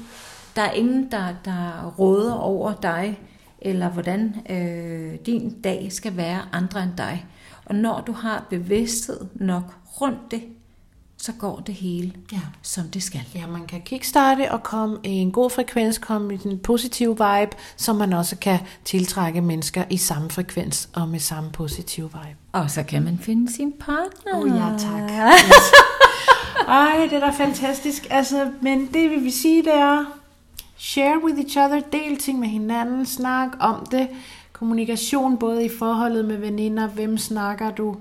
der 0.57 0.63
er 0.63 0.73
ingen, 0.73 1.11
der, 1.11 1.35
der 1.45 1.95
råder 1.99 2.35
over 2.35 2.73
dig 2.83 3.19
eller 3.63 3.89
hvordan 3.89 4.35
øh, 4.51 5.15
din 5.27 5.61
dag 5.61 5.93
skal 5.93 6.17
være 6.17 6.41
andre 6.53 6.83
end 6.83 6.93
dig. 6.97 7.27
Og 7.65 7.75
når 7.75 8.01
du 8.01 8.13
har 8.13 8.47
bevidsthed 8.51 9.21
nok 9.35 9.75
rundt 10.01 10.31
det, 10.31 10.43
så 11.23 11.33
går 11.33 11.63
det 11.67 11.75
hele, 11.75 12.13
ja. 12.33 12.41
som 12.63 12.85
det 12.89 13.03
skal. 13.03 13.21
Ja, 13.35 13.47
man 13.47 13.67
kan 13.67 13.81
kickstarte 13.83 14.53
og 14.53 14.63
komme 14.63 14.99
i 15.05 15.09
en 15.09 15.33
god 15.33 15.51
frekvens, 15.51 15.99
komme 15.99 16.35
i 16.35 16.39
en 16.45 16.59
positiv 16.59 17.11
vibe, 17.11 17.57
så 17.77 17.93
man 17.93 18.13
også 18.13 18.37
kan 18.37 18.59
tiltrække 18.85 19.41
mennesker 19.41 19.85
i 19.91 19.97
samme 19.97 20.31
frekvens 20.31 20.89
og 20.95 21.09
med 21.09 21.19
samme 21.19 21.51
positiv 21.51 22.05
vibe. 22.05 22.37
Og 22.53 22.71
så 22.71 22.83
kan 22.83 23.03
man 23.03 23.19
finde 23.19 23.53
sin 23.53 23.73
partner. 23.81 24.35
Åh 24.35 24.41
oh, 24.41 24.49
ja, 24.49 24.79
tak. 24.79 25.11
Ej, 26.69 27.09
det 27.11 27.13
er 27.13 27.21
da 27.21 27.31
fantastisk. 27.45 28.07
Altså, 28.11 28.51
men 28.63 28.87
det 28.87 29.11
vil 29.11 29.25
vi 29.25 29.31
sige, 29.31 29.63
det 29.63 29.75
er, 29.75 30.05
Share 30.83 31.21
with 31.25 31.39
each 31.39 31.59
other, 31.59 31.81
del 31.93 32.17
ting 32.17 32.39
med 32.39 32.49
hinanden, 32.49 33.07
snak 33.07 33.49
om 33.59 33.87
det. 33.91 34.09
Kommunikation 34.53 35.39
både 35.39 35.65
i 35.65 35.69
forholdet 35.79 36.25
med 36.25 36.37
veninder, 36.37 36.89
hvem 36.89 37.19
snakker 37.19 37.71
du 37.71 37.97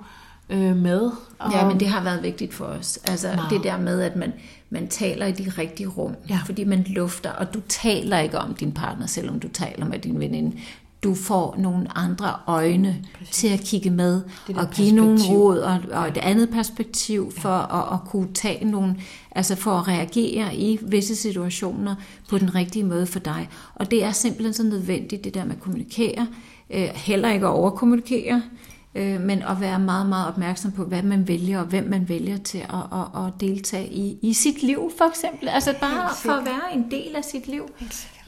øh, 0.49 0.75
med? 0.75 1.11
Og... 1.39 1.51
Ja, 1.51 1.67
men 1.67 1.79
det 1.79 1.87
har 1.87 2.03
været 2.03 2.23
vigtigt 2.23 2.53
for 2.53 2.65
os. 2.65 2.99
Altså 3.03 3.27
wow. 3.27 3.49
det 3.49 3.63
der 3.63 3.77
med, 3.77 4.01
at 4.01 4.15
man, 4.15 4.33
man 4.69 4.87
taler 4.87 5.25
i 5.25 5.31
de 5.31 5.49
rigtige 5.57 5.87
rum, 5.87 6.15
ja. 6.29 6.39
fordi 6.45 6.63
man 6.63 6.83
lufter, 6.83 7.31
og 7.31 7.53
du 7.53 7.61
taler 7.69 8.19
ikke 8.19 8.37
om 8.37 8.53
din 8.53 8.71
partner, 8.71 9.05
selvom 9.05 9.39
du 9.39 9.47
taler 9.47 9.85
med 9.85 9.99
din 9.99 10.19
veninde 10.19 10.57
du 11.03 11.15
får 11.15 11.55
nogle 11.57 11.97
andre 11.97 12.35
øjne 12.47 13.05
Præcis. 13.17 13.35
til 13.35 13.47
at 13.47 13.59
kigge 13.59 13.89
med 13.89 14.21
og 14.55 14.69
give 14.69 14.91
nogle 14.91 15.19
råd 15.29 15.57
og, 15.57 15.79
og 15.91 16.07
et 16.07 16.17
andet 16.17 16.49
perspektiv 16.49 17.31
for 17.31 17.49
ja. 17.49 17.79
at, 17.79 17.93
at 17.93 17.99
kunne 18.09 18.33
tage 18.33 18.65
nogle, 18.65 18.95
altså 19.31 19.55
for 19.55 19.71
at 19.71 19.87
reagere 19.87 20.55
i 20.55 20.79
visse 20.81 21.15
situationer 21.15 21.95
på 22.29 22.37
den 22.37 22.55
rigtige 22.55 22.83
måde 22.83 23.05
for 23.05 23.19
dig. 23.19 23.49
Og 23.75 23.91
det 23.91 24.03
er 24.03 24.11
simpelthen 24.11 24.53
så 24.53 24.63
nødvendigt, 24.63 25.23
det 25.23 25.33
der 25.33 25.45
med 25.45 25.55
at 25.55 25.61
kommunikere, 25.61 26.27
øh, 26.69 26.89
heller 26.95 27.31
ikke 27.31 27.45
at 27.45 27.51
overkommunikere, 27.51 28.41
Øh, 28.95 29.21
men 29.21 29.41
at 29.41 29.61
være 29.61 29.79
meget, 29.79 30.05
meget 30.05 30.27
opmærksom 30.27 30.71
på, 30.71 30.83
hvad 30.83 31.03
man 31.03 31.27
vælger, 31.27 31.59
og 31.59 31.65
hvem 31.65 31.89
man 31.89 32.09
vælger 32.09 32.37
til 32.37 32.57
at, 32.57 32.99
at, 32.99 33.25
at 33.25 33.33
deltage 33.39 33.87
i, 33.87 34.17
i 34.21 34.33
sit 34.33 34.63
liv, 34.63 34.91
for 34.97 35.05
eksempel. 35.05 35.47
Altså 35.47 35.73
bare 35.81 36.09
for 36.15 36.31
at 36.31 36.45
være 36.45 36.73
en 36.73 36.91
del 36.91 37.15
af 37.15 37.23
sit 37.23 37.47
liv. 37.47 37.69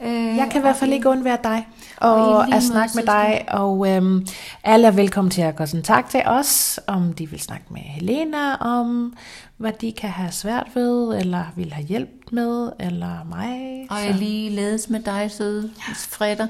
Øh, 0.02 0.36
jeg 0.36 0.48
kan 0.50 0.60
i 0.60 0.62
hvert 0.62 0.76
fald 0.76 0.92
ikke 0.92 1.08
undvære 1.08 1.38
dig, 1.44 1.68
og, 1.96 2.14
og 2.14 2.54
at 2.54 2.62
snakke 2.62 2.92
med 2.94 3.06
dig, 3.06 3.44
og 3.48 3.88
øhm, 3.88 4.26
alle 4.64 4.86
er 4.86 4.90
velkommen 4.90 5.30
til 5.30 5.42
at 5.42 5.56
gå 5.56 5.66
kontakt 5.66 6.10
til 6.10 6.22
os, 6.26 6.80
om 6.86 7.12
de 7.12 7.30
vil 7.30 7.40
snakke 7.40 7.64
med 7.70 7.80
Helena 7.80 8.54
om, 8.54 9.14
hvad 9.56 9.72
de 9.80 9.92
kan 9.92 10.10
have 10.10 10.32
svært 10.32 10.66
ved, 10.74 11.18
eller 11.18 11.44
vil 11.56 11.72
have 11.72 11.86
hjælp 11.86 12.10
med, 12.32 12.72
eller 12.80 13.24
mig. 13.28 13.86
Og 13.90 14.06
jeg 14.06 14.14
lige 14.14 14.50
ledes 14.50 14.90
med 14.90 15.00
dig, 15.00 15.30
søde 15.30 15.70
Freder. 15.94 16.46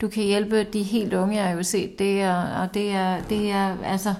Du 0.00 0.08
kan 0.08 0.24
hjælpe 0.24 0.64
de 0.64 0.82
helt 0.82 1.14
unge, 1.14 1.36
jeg 1.36 1.44
har 1.44 1.54
jo 1.54 1.62
set 1.62 1.98
det, 1.98 2.28
og, 2.28 2.42
og 2.42 2.74
det 2.74 2.90
er, 2.90 3.22
det 3.22 3.50
er, 3.50 3.76
altså, 3.84 4.14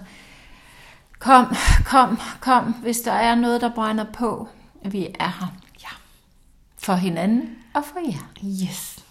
kom, 1.18 1.46
kom, 1.84 2.18
kom, 2.40 2.72
hvis 2.72 3.00
der 3.00 3.12
er 3.12 3.34
noget, 3.34 3.60
der 3.60 3.74
brænder 3.74 4.04
på, 4.12 4.48
vi 4.84 5.06
er 5.18 5.38
her. 5.40 5.56
Ja. 5.82 5.88
For 6.78 6.94
hinanden 6.94 7.56
og 7.74 7.84
for 7.84 8.00
jer. 8.10 8.30
Yes. 8.44 8.99